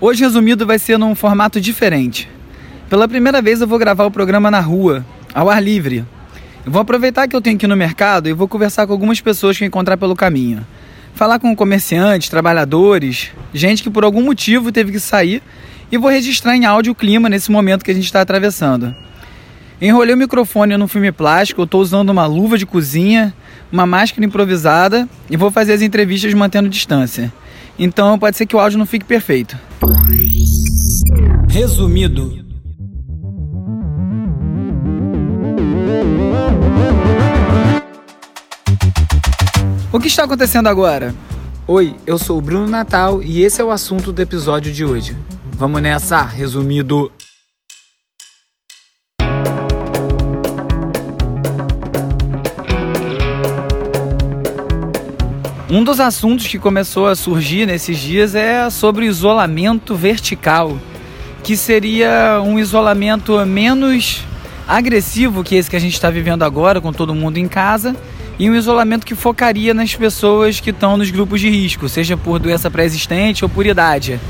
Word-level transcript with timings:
Hoje, 0.00 0.24
resumido, 0.24 0.66
vai 0.66 0.78
ser 0.78 0.98
num 0.98 1.14
formato 1.14 1.60
diferente. 1.60 2.28
Pela 2.90 3.06
primeira 3.06 3.40
vez, 3.40 3.60
eu 3.60 3.66
vou 3.66 3.78
gravar 3.78 4.04
o 4.04 4.10
programa 4.10 4.50
na 4.50 4.60
rua, 4.60 5.06
ao 5.32 5.48
ar 5.48 5.62
livre. 5.62 6.04
Eu 6.66 6.72
vou 6.72 6.82
aproveitar 6.82 7.28
que 7.28 7.36
eu 7.36 7.40
tenho 7.40 7.56
aqui 7.56 7.66
no 7.66 7.76
mercado 7.76 8.28
e 8.28 8.32
vou 8.32 8.48
conversar 8.48 8.86
com 8.86 8.92
algumas 8.92 9.20
pessoas 9.20 9.56
que 9.56 9.62
eu 9.62 9.68
encontrar 9.68 9.96
pelo 9.96 10.16
caminho. 10.16 10.66
Falar 11.14 11.38
com 11.38 11.54
comerciantes, 11.54 12.28
trabalhadores, 12.28 13.30
gente 13.52 13.82
que 13.84 13.90
por 13.90 14.02
algum 14.02 14.22
motivo 14.22 14.72
teve 14.72 14.90
que 14.90 14.98
sair 14.98 15.40
e 15.92 15.96
vou 15.96 16.10
registrar 16.10 16.56
em 16.56 16.64
áudio 16.64 16.92
o 16.92 16.94
clima 16.94 17.28
nesse 17.28 17.52
momento 17.52 17.84
que 17.84 17.90
a 17.90 17.94
gente 17.94 18.04
está 18.04 18.20
atravessando. 18.20 18.92
Enrolei 19.80 20.14
o 20.14 20.18
microfone 20.18 20.76
no 20.76 20.88
filme 20.88 21.12
plástico, 21.12 21.60
eu 21.60 21.66
estou 21.66 21.80
usando 21.80 22.10
uma 22.10 22.26
luva 22.26 22.58
de 22.58 22.66
cozinha, 22.66 23.32
uma 23.70 23.86
máscara 23.86 24.26
improvisada 24.26 25.08
e 25.30 25.36
vou 25.36 25.52
fazer 25.52 25.72
as 25.72 25.82
entrevistas 25.82 26.34
mantendo 26.34 26.68
distância. 26.68 27.32
Então 27.78 28.18
pode 28.18 28.36
ser 28.36 28.46
que 28.46 28.54
o 28.54 28.60
áudio 28.60 28.78
não 28.78 28.86
fique 28.86 29.04
perfeito. 29.04 29.58
Resumido. 31.48 32.44
O 39.92 40.00
que 40.00 40.08
está 40.08 40.24
acontecendo 40.24 40.68
agora? 40.68 41.14
Oi, 41.66 41.96
eu 42.06 42.18
sou 42.18 42.38
o 42.38 42.42
Bruno 42.42 42.66
Natal 42.66 43.22
e 43.22 43.42
esse 43.42 43.60
é 43.60 43.64
o 43.64 43.70
assunto 43.70 44.12
do 44.12 44.20
episódio 44.20 44.72
de 44.72 44.84
hoje. 44.84 45.16
Vamos 45.52 45.80
nessa, 45.80 46.22
resumido. 46.22 47.10
Um 55.74 55.82
dos 55.82 55.98
assuntos 55.98 56.46
que 56.46 56.56
começou 56.56 57.08
a 57.08 57.16
surgir 57.16 57.66
nesses 57.66 57.98
dias 57.98 58.36
é 58.36 58.70
sobre 58.70 59.06
o 59.06 59.08
isolamento 59.08 59.96
vertical, 59.96 60.78
que 61.42 61.56
seria 61.56 62.40
um 62.44 62.60
isolamento 62.60 63.44
menos 63.44 64.20
agressivo 64.68 65.42
que 65.42 65.56
esse 65.56 65.68
que 65.68 65.74
a 65.74 65.80
gente 65.80 65.94
está 65.94 66.10
vivendo 66.10 66.44
agora, 66.44 66.80
com 66.80 66.92
todo 66.92 67.12
mundo 67.12 67.38
em 67.38 67.48
casa, 67.48 67.96
e 68.38 68.48
um 68.48 68.54
isolamento 68.54 69.04
que 69.04 69.16
focaria 69.16 69.74
nas 69.74 69.92
pessoas 69.96 70.60
que 70.60 70.70
estão 70.70 70.96
nos 70.96 71.10
grupos 71.10 71.40
de 71.40 71.50
risco, 71.50 71.88
seja 71.88 72.16
por 72.16 72.38
doença 72.38 72.70
pré-existente 72.70 73.44
ou 73.44 73.48
por 73.48 73.66
idade. 73.66 74.20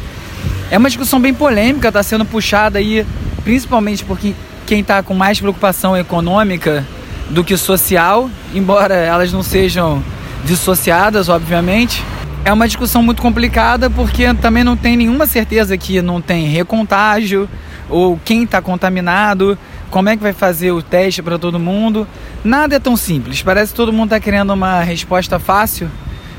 É 0.70 0.78
uma 0.78 0.88
discussão 0.88 1.20
bem 1.20 1.34
polêmica, 1.34 1.88
está 1.88 2.02
sendo 2.02 2.24
puxada 2.24 2.78
aí, 2.78 3.04
principalmente 3.44 4.02
por 4.02 4.19
quem 4.19 4.80
está 4.80 5.02
com 5.02 5.12
mais 5.12 5.38
preocupação 5.38 5.94
econômica 5.94 6.86
do 7.28 7.44
que 7.44 7.54
social, 7.58 8.30
embora 8.54 8.94
elas 8.94 9.30
não 9.30 9.42
sejam 9.42 10.02
dissociadas, 10.45 11.28
obviamente. 11.28 12.03
É 12.45 12.53
uma 12.53 12.67
discussão 12.67 13.03
muito 13.03 13.23
complicada 13.23 13.89
porque 13.89 14.33
também 14.34 14.62
não 14.62 14.77
tem 14.77 14.97
nenhuma 14.97 15.27
certeza 15.27 15.77
que 15.78 16.03
não 16.03 16.20
tem 16.20 16.47
recontágio 16.47 17.48
ou 17.89 18.19
quem 18.23 18.45
está 18.45 18.61
contaminado, 18.61 19.59
como 19.91 20.09
é 20.09 20.17
que 20.17 20.22
vai 20.22 20.33
fazer 20.33 20.72
o 20.72 20.83
teste 20.83 21.22
para 21.22 21.39
todo 21.39 21.59
mundo. 21.59 22.06
Nada 22.45 22.77
é 22.77 22.78
tão 22.78 22.97
simples. 22.97 23.42
Parece 23.42 23.72
que 23.72 23.77
todo 23.77 23.92
mundo 23.92 24.06
está 24.06 24.20
querendo 24.20 24.53
uma 24.53 24.81
resposta 24.83 25.39
fácil. 25.39 25.91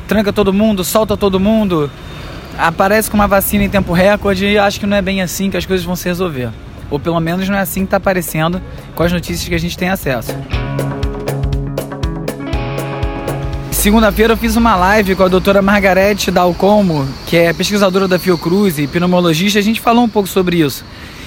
Tranca 0.08 0.32
todo 0.32 0.54
mundo, 0.54 0.84
solta 0.84 1.18
todo 1.18 1.40
mundo, 1.40 1.90
aparece 2.60 3.10
com 3.10 3.18
uma 3.18 3.28
vacina 3.28 3.64
em 3.64 3.70
tempo 3.70 3.92
recorde 3.92 4.46
e 4.46 4.58
acho 4.58 4.80
que 4.80 4.86
não 4.86 4.96
é 4.96 5.02
bem 5.02 5.22
assim 5.22 5.50
que 5.50 5.58
as 5.58 5.66
coisas 5.66 5.84
vão 5.84 5.96
se 5.96 6.08
resolver. 6.08 6.50
Ou 6.92 7.00
pelo 7.00 7.20
menos 7.20 7.50
não 7.50 7.58
é 7.58 7.62
assim 7.62 7.82
que 7.82 7.88
está 7.88 7.98
aparecendo 7.98 8.62
com 8.94 9.02
as 9.02 9.12
notícias 9.12 9.50
que 9.50 9.56
a 9.56 9.60
gente 9.60 9.76
tem 9.76 9.90
acesso. 9.90 10.36
Segunda-feira 13.86 14.34
eu 14.34 14.38
fiz 14.38 14.56
uma 14.56 14.76
live 14.76 15.16
com 15.16 15.22
a 15.22 15.28
doutora 15.28 15.62
Margarete 15.62 16.32
Dalcomo, 16.32 17.08
que 17.28 17.38
é 17.38 17.54
pesquisadora 17.54 18.08
da 18.08 18.18
Fiocruz 18.18 18.80
e 18.80 18.88
pneumologista, 18.88 19.60
a 19.60 19.62
gente 19.62 19.80
falou 19.80 20.04
um 20.04 20.10
pouco 20.10 20.28
sobre 20.28 20.58
isso. 20.58 20.84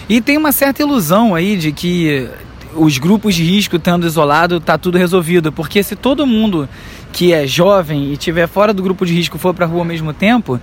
E 0.09 0.21
tem 0.21 0.37
uma 0.37 0.51
certa 0.51 0.83
ilusão 0.83 1.37
aí 1.37 1.57
de 1.57 1.71
que 1.71 2.29
os 2.75 2.99
grupos 2.99 3.37
de 3.37 3.45
risco 3.45 3.77
estando 3.77 4.09
isolado 4.09 4.59
tá 4.59 4.77
tudo 4.77 4.99
resolvido, 4.99 5.53
porque 5.53 5.85
se 5.85 5.95
todo 5.95 6.27
mundo 6.27 6.69
que 7.13 7.33
é 7.33 7.47
jovem 7.47 8.13
e 8.13 8.17
tiver 8.17 8.49
fora 8.49 8.75
do 8.75 8.83
grupo 8.83 9.07
de 9.07 9.15
risco 9.15 9.39
for 9.39 9.55
para 9.55 9.65
a 9.65 9.69
rua 9.69 9.83
ao 9.83 9.85
mesmo 9.85 10.13
tempo, 10.13 10.61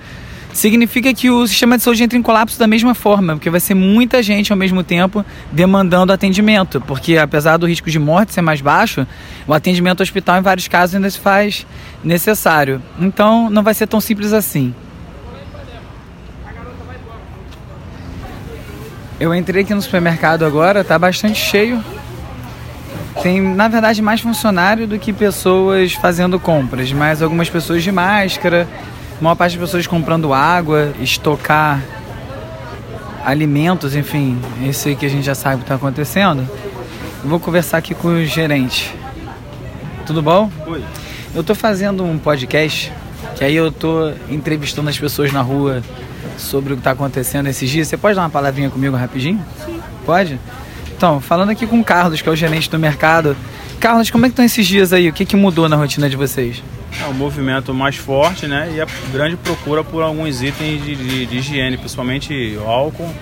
significa 0.58 1.14
que 1.14 1.30
o 1.30 1.46
sistema 1.46 1.78
de 1.78 1.84
saúde 1.84 2.04
entra 2.04 2.18
em 2.18 2.22
colapso 2.22 2.58
da 2.58 2.66
mesma 2.66 2.96
forma, 2.96 3.34
porque 3.36 3.50
vai 3.50 3.60
ser 3.60 3.74
muita 3.74 4.24
gente 4.24 4.54
ao 4.54 4.58
mesmo 4.58 4.84
tempo 4.84 5.24
demandando 5.52 6.14
atendimento, 6.14 6.80
porque 6.80 7.18
apesar 7.18 7.58
do 7.58 7.68
risco 7.68 7.90
de 7.90 8.00
morte 8.00 8.34
ser 8.34 8.42
mais 8.42 8.62
baixo, 8.62 9.06
o 9.46 9.54
atendimento 9.54 10.02
hospital 10.02 10.38
em 10.38 10.42
vários 10.42 10.68
casos 10.68 10.96
ainda 10.96 11.10
se 11.10 11.20
faz 11.20 11.68
necessário. 12.04 12.82
Então 12.98 13.50
não 13.50 13.64
vai 13.64 13.74
ser 13.74 13.86
tão 13.86 14.00
simples 14.00 14.32
assim. 14.32 14.74
Eu 19.20 19.36
entrei 19.36 19.64
aqui 19.64 19.74
no 19.74 19.82
supermercado 19.82 20.46
agora, 20.46 20.84
tá 20.84 20.98
bastante 20.98 21.40
cheio. 21.40 21.84
Tem, 23.22 23.42
na 23.42 23.68
verdade, 23.68 24.02
mais 24.02 24.22
funcionário 24.22 24.88
do 24.88 25.00
que 25.00 25.14
pessoas 25.14 25.94
fazendo 25.94 26.40
compras, 26.40 26.92
mas 26.92 27.22
algumas 27.22 27.50
pessoas 27.50 27.82
de 27.82 27.92
máscara, 27.92 28.68
a 29.20 29.24
maior 29.24 29.36
parte 29.36 29.58
das 29.58 29.68
pessoas 29.68 29.88
comprando 29.88 30.34
água, 30.34 30.94
estocar 31.00 31.82
alimentos, 33.24 33.96
enfim, 33.96 34.40
isso 34.62 34.88
aí 34.88 34.96
que 34.96 35.06
a 35.06 35.10
gente 35.10 35.26
já 35.26 35.34
sabe 35.34 35.56
o 35.56 35.58
que 35.60 35.64
está 35.64 35.76
acontecendo. 35.76 36.48
Eu 37.24 37.30
vou 37.30 37.40
conversar 37.40 37.78
aqui 37.78 37.96
com 37.96 38.10
o 38.10 38.26
gerente. 38.26 38.94
Tudo 40.06 40.22
bom? 40.22 40.52
Oi. 40.68 40.84
Eu 41.34 41.42
estou 41.42 41.56
fazendo 41.56 42.04
um 42.04 42.20
podcast 42.20 42.94
que 43.36 43.44
aí 43.44 43.56
eu 43.56 43.70
estou 43.70 44.14
entrevistando 44.30 44.90
as 44.90 44.98
pessoas 44.98 45.32
na 45.32 45.42
rua 45.42 45.82
sobre 46.38 46.74
o 46.74 46.76
que 46.76 46.82
está 46.82 46.92
acontecendo 46.92 47.48
esses 47.48 47.70
dias. 47.70 47.88
Você 47.88 47.98
pode 47.98 48.16
dar 48.16 48.22
uma 48.22 48.30
palavrinha 48.30 48.70
comigo 48.70 48.96
rapidinho? 48.96 49.44
Sim. 49.66 49.80
Pode? 50.06 50.40
Então, 50.96 51.20
falando 51.20 51.50
aqui 51.50 51.68
com 51.68 51.80
o 51.80 51.84
Carlos, 51.84 52.22
que 52.22 52.30
é 52.30 52.32
o 52.32 52.36
gerente 52.36 52.70
do 52.70 52.80
mercado. 52.80 53.36
Carlos, 53.80 54.10
como 54.10 54.26
é 54.26 54.30
que 54.30 54.34
estão 54.34 54.46
esses 54.46 54.66
dias 54.66 54.94
aí? 54.94 55.10
O 55.10 55.14
que, 55.14 55.26
que 55.26 55.36
mudou 55.36 55.68
na 55.68 55.76
rotina 55.76 56.10
de 56.10 56.16
vocês? 56.16 56.64
É 57.04 57.08
um 57.08 57.14
movimento 57.14 57.74
mais 57.74 57.98
forte, 57.98 58.48
né? 58.48 58.72
E 58.74 58.82
a 58.82 58.88
grande 59.12 59.36
procura 59.36 59.84
por 59.84 60.02
alguns 60.02 60.42
itens 60.42 60.84
de, 60.84 60.96
de, 60.96 61.26
de 61.26 61.38
higiene, 61.38 61.78
principalmente 61.78 62.58
álcool, 62.66 63.14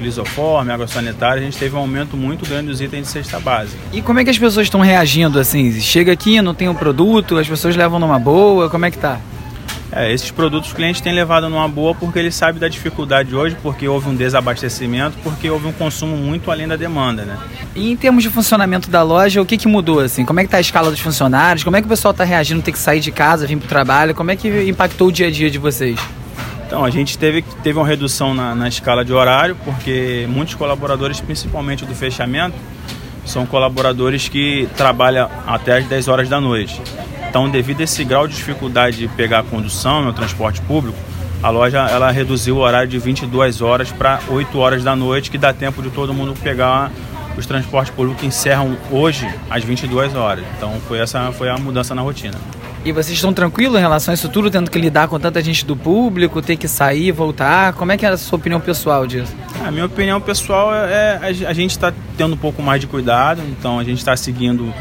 lisoforme, 0.00 0.72
água 0.72 0.88
sanitária. 0.88 1.40
A 1.40 1.44
gente 1.44 1.56
teve 1.56 1.76
um 1.76 1.78
aumento 1.78 2.16
muito 2.16 2.44
grande 2.44 2.66
dos 2.66 2.80
itens 2.80 3.06
de 3.06 3.12
cesta 3.12 3.38
básica. 3.38 3.78
E 3.92 4.02
como 4.02 4.18
é 4.18 4.24
que 4.24 4.30
as 4.30 4.38
pessoas 4.38 4.66
estão 4.66 4.80
reagindo 4.80 5.38
assim? 5.38 5.80
Chega 5.80 6.12
aqui, 6.12 6.42
não 6.42 6.54
tem 6.54 6.66
o 6.66 6.72
um 6.72 6.74
produto, 6.74 7.38
as 7.38 7.48
pessoas 7.48 7.76
levam 7.76 8.00
numa 8.00 8.18
boa, 8.18 8.68
como 8.68 8.84
é 8.86 8.90
que 8.90 8.98
tá? 8.98 9.20
É, 9.92 10.12
esses 10.12 10.30
produtos 10.30 10.70
os 10.70 10.74
clientes 10.74 11.00
têm 11.00 11.12
levado 11.12 11.48
numa 11.48 11.68
boa 11.68 11.94
porque 11.94 12.18
eles 12.18 12.34
sabem 12.34 12.60
da 12.60 12.68
dificuldade 12.68 13.34
hoje, 13.34 13.56
porque 13.60 13.88
houve 13.88 14.08
um 14.08 14.14
desabastecimento, 14.14 15.16
porque 15.22 15.50
houve 15.50 15.66
um 15.66 15.72
consumo 15.72 16.16
muito 16.16 16.50
além 16.50 16.68
da 16.68 16.76
demanda, 16.76 17.24
né? 17.24 17.36
E 17.74 17.90
em 17.90 17.96
termos 17.96 18.22
de 18.22 18.30
funcionamento 18.30 18.88
da 18.88 19.02
loja, 19.02 19.42
o 19.42 19.46
que, 19.46 19.56
que 19.56 19.66
mudou 19.66 20.00
assim? 20.00 20.24
Como 20.24 20.38
é 20.38 20.44
que 20.44 20.50
tá 20.50 20.58
a 20.58 20.60
escala 20.60 20.90
dos 20.90 21.00
funcionários? 21.00 21.64
Como 21.64 21.76
é 21.76 21.80
que 21.80 21.86
o 21.86 21.88
pessoal 21.88 22.12
está 22.12 22.22
reagindo, 22.22 22.62
ter 22.62 22.72
que 22.72 22.78
sair 22.78 23.00
de 23.00 23.10
casa, 23.10 23.46
vir 23.46 23.56
para 23.56 23.66
o 23.66 23.68
trabalho? 23.68 24.14
Como 24.14 24.30
é 24.30 24.36
que 24.36 24.68
impactou 24.68 25.08
o 25.08 25.12
dia 25.12 25.26
a 25.26 25.30
dia 25.30 25.50
de 25.50 25.58
vocês? 25.58 25.98
Então, 26.66 26.84
a 26.84 26.90
gente 26.90 27.18
teve, 27.18 27.42
teve 27.64 27.76
uma 27.76 27.86
redução 27.86 28.32
na, 28.32 28.54
na 28.54 28.68
escala 28.68 29.04
de 29.04 29.12
horário, 29.12 29.56
porque 29.64 30.24
muitos 30.28 30.54
colaboradores, 30.54 31.20
principalmente 31.20 31.84
do 31.84 31.96
fechamento, 31.96 32.54
são 33.24 33.44
colaboradores 33.44 34.28
que 34.28 34.68
trabalham 34.76 35.28
até 35.46 35.78
as 35.78 35.86
10 35.86 36.06
horas 36.06 36.28
da 36.28 36.40
noite. 36.40 36.80
Então, 37.30 37.48
devido 37.48 37.80
a 37.80 37.84
esse 37.84 38.02
grau 38.02 38.26
de 38.26 38.34
dificuldade 38.34 38.96
de 38.96 39.06
pegar 39.06 39.38
a 39.38 39.42
condução 39.44 40.02
no 40.02 40.12
transporte 40.12 40.60
público, 40.62 40.98
a 41.40 41.48
loja 41.48 41.78
ela 41.88 42.10
reduziu 42.10 42.56
o 42.56 42.58
horário 42.58 42.88
de 42.88 42.98
22 42.98 43.62
horas 43.62 43.92
para 43.92 44.18
8 44.28 44.58
horas 44.58 44.82
da 44.82 44.96
noite, 44.96 45.30
que 45.30 45.38
dá 45.38 45.52
tempo 45.52 45.80
de 45.80 45.90
todo 45.90 46.12
mundo 46.12 46.34
pegar 46.42 46.90
os 47.38 47.46
transportes 47.46 47.94
públicos 47.94 48.20
que 48.20 48.26
encerram 48.26 48.76
hoje 48.90 49.32
às 49.48 49.62
22 49.62 50.16
horas. 50.16 50.44
Então, 50.56 50.74
foi 50.88 50.98
essa 50.98 51.30
foi 51.30 51.48
a 51.48 51.56
mudança 51.56 51.94
na 51.94 52.02
rotina. 52.02 52.36
E 52.84 52.90
vocês 52.90 53.14
estão 53.14 53.32
tranquilos 53.32 53.78
em 53.78 53.80
relação 53.80 54.10
a 54.10 54.14
isso 54.14 54.28
tudo, 54.28 54.50
tendo 54.50 54.68
que 54.68 54.78
lidar 54.78 55.06
com 55.06 55.20
tanta 55.20 55.40
gente 55.40 55.64
do 55.64 55.76
público, 55.76 56.42
ter 56.42 56.56
que 56.56 56.66
sair, 56.66 57.12
voltar? 57.12 57.74
Como 57.74 57.92
é 57.92 57.96
que 57.96 58.04
é 58.04 58.08
a 58.08 58.16
sua 58.16 58.38
opinião 58.38 58.60
pessoal 58.60 59.06
disso? 59.06 59.32
A 59.64 59.70
minha 59.70 59.86
opinião 59.86 60.20
pessoal 60.20 60.74
é, 60.74 61.20
é 61.22 61.46
a 61.46 61.52
gente 61.52 61.70
está 61.70 61.92
tendo 62.16 62.34
um 62.34 62.38
pouco 62.38 62.60
mais 62.60 62.80
de 62.80 62.88
cuidado, 62.88 63.40
então 63.48 63.78
a 63.78 63.84
gente 63.84 63.98
está 63.98 64.16
seguindo 64.16 64.74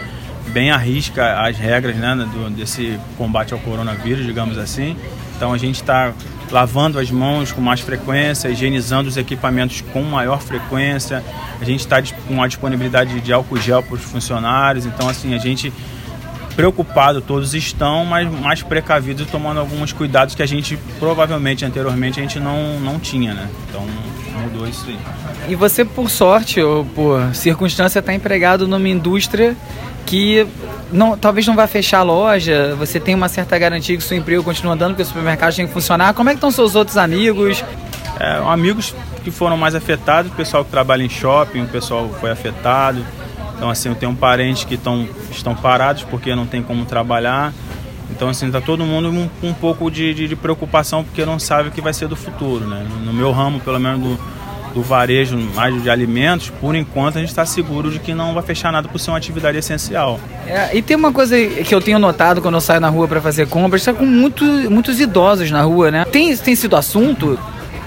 bem 0.50 0.72
à 0.72 0.78
risca 0.78 1.42
as 1.42 1.58
regras 1.58 1.96
né, 1.96 2.16
do, 2.16 2.50
desse 2.50 3.00
combate 3.18 3.54
ao 3.54 3.60
coronavírus, 3.60 4.26
digamos 4.26 4.58
assim. 4.58 4.98
Então 5.36 5.54
a 5.54 5.58
gente 5.58 5.76
está 5.76 6.14
lavando 6.52 7.00
as 7.00 7.10
mãos 7.10 7.52
com 7.52 7.62
mais 7.62 7.80
frequência, 7.80 8.50
higienizando 8.50 9.08
os 9.08 9.16
equipamentos 9.16 9.82
com 9.94 10.02
maior 10.04 10.42
frequência. 10.42 11.24
A 11.62 11.64
gente 11.64 11.82
está 11.82 12.02
com 12.28 12.42
a 12.42 12.48
disponibilidade 12.48 13.22
de 13.22 13.32
álcool 13.32 13.58
gel 13.58 13.84
para 13.84 13.96
os 13.96 14.04
funcionários. 14.04 14.86
Então 14.86 15.08
assim 15.08 15.34
a 15.34 15.38
gente 15.38 15.72
preocupado 16.56 17.22
todos 17.22 17.54
estão, 17.54 18.06
mas 18.06 18.30
mais 18.30 18.62
precavidos 18.62 19.28
tomando 19.28 19.60
alguns 19.60 19.94
cuidados 19.94 20.36
que 20.36 20.44
a 20.44 20.46
gente 20.46 20.78
provavelmente 21.00 21.64
anteriormente 21.66 22.20
a 22.20 22.24
gente 22.24 22.40
não, 22.40 22.80
não 22.80 23.00
tinha, 23.00 23.34
né? 23.34 23.48
Então 23.68 23.86
mudou 24.42 24.68
isso 24.68 24.86
aí. 24.88 24.98
E 25.48 25.56
você, 25.56 25.84
por 25.84 26.10
sorte 26.10 26.62
ou 26.62 26.86
por 26.86 27.34
circunstância, 27.34 28.00
está 28.00 28.14
empregado 28.14 28.68
numa 28.68 28.88
indústria 28.88 29.56
que 30.06 30.48
não, 30.92 31.18
talvez 31.18 31.46
não 31.46 31.56
vá 31.56 31.68
fechar 31.68 32.00
a 32.00 32.04
loja, 32.04 32.76
você 32.76 33.00
tem 33.00 33.14
uma 33.14 33.30
certa 33.30 33.58
garantia 33.58 33.96
que 33.96 34.04
o 34.04 34.06
seu 34.06 34.18
emprego 34.18 34.44
continua 34.44 34.74
andando, 34.74 34.92
porque 34.92 35.04
o 35.04 35.06
supermercado 35.06 35.56
tem 35.56 35.68
que 35.68 35.74
funcionar. 35.74 36.14
Como 36.14 36.30
é 36.30 36.34
que 36.34 36.38
estão 36.38 36.50
seus 36.50 36.76
outros 36.76 36.98
amigos? 36.98 37.64
É, 38.20 38.42
amigos 38.48 38.94
que 39.24 39.30
foram 39.30 39.56
mais 39.56 39.76
afetados, 39.76 40.32
o 40.32 40.36
pessoal 40.36 40.66
que 40.66 40.72
trabalha 40.72 41.04
em 41.04 41.10
shopping, 41.10 41.62
o 41.62 41.68
pessoal 41.68 42.10
foi 42.20 42.32
afetado. 42.32 43.06
Então, 43.60 43.70
assim, 43.70 43.90
eu 43.90 43.96
tenho 43.96 44.16
parentes 44.16 44.64
que 44.64 44.78
tão, 44.78 45.06
estão 45.30 45.54
parados 45.54 46.04
porque 46.04 46.34
não 46.34 46.46
tem 46.46 46.64
como 46.64 46.86
trabalhar. 46.86 47.54
Então, 48.10 48.30
assim, 48.30 48.50
tá 48.50 48.62
todo 48.62 48.86
mundo 48.86 49.10
um, 49.10 49.50
um 49.50 49.54
pouco 49.54 49.92
de, 49.92 50.14
de, 50.14 50.30
de, 50.30 50.36
preocupação 50.36 51.04
porque 51.04 51.26
não 51.26 51.38
sabe 51.38 51.68
o 51.68 51.72
que 51.72 51.82
vai 51.82 51.94
ser 51.94 52.08
do 52.08 52.16
futuro, 52.16 52.66
né? 52.66 52.88
No 53.04 53.12
meu 53.12 53.34
ramo, 53.34 53.60
pelo 53.60 53.78
menos 53.78 54.00
do, 54.00 54.20
do 54.76 54.82
varejo 54.82 55.38
mais 55.54 55.84
de 55.84 55.90
alimentos, 55.90 56.50
por 56.50 56.74
enquanto 56.74 57.18
a 57.18 57.20
gente 57.20 57.28
está 57.28 57.46
seguro 57.46 57.92
de 57.92 58.00
que 58.00 58.14
não 58.14 58.34
vai 58.34 58.44
fechar 58.44 58.72
nada 58.72 58.88
por 58.88 58.98
ser 58.98 59.12
uma 59.12 59.18
atividade 59.18 59.58
essencial. 59.58 60.22
É, 60.48 60.78
e 60.78 60.82
tem 60.82 60.96
uma 60.96 61.12
coisa 61.12 61.36
que 61.38 61.76
eu 61.76 61.82
tenho 61.82 62.00
notado 62.00 62.42
quando 62.42 62.56
eu 62.56 62.62
saio 62.62 62.80
na 62.80 62.88
rua 62.88 63.10
para 63.10 63.20
fazer 63.20 63.46
compras, 63.50 63.82
está 63.82 63.94
com 63.94 64.06
muito, 64.06 64.46
muitos 64.72 65.02
idosos 65.02 65.52
na 65.52 65.64
rua, 65.64 65.92
né? 65.92 66.06
Tem, 66.06 66.36
tem 66.38 66.56
sido 66.56 66.78
assunto? 66.78 67.38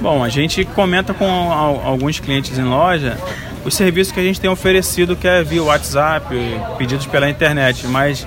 Bom, 0.03 0.23
a 0.23 0.29
gente 0.29 0.67
comenta 0.67 1.15
com 1.15 1.25
alguns 1.51 2.21
clientes 2.21 2.59
em 2.59 2.65
loja 2.65 3.17
os 3.65 3.75
serviços 3.75 4.13
que 4.13 4.21
a 4.21 4.23
gente 4.23 4.41
tem 4.41 4.51
oferecido, 4.51 5.17
que 5.17 5.27
é 5.27 5.43
via 5.43 5.63
WhatsApp, 5.63 6.35
pedidos 6.79 7.07
pela 7.07 7.29
internet, 7.29 7.87
mas 7.87 8.27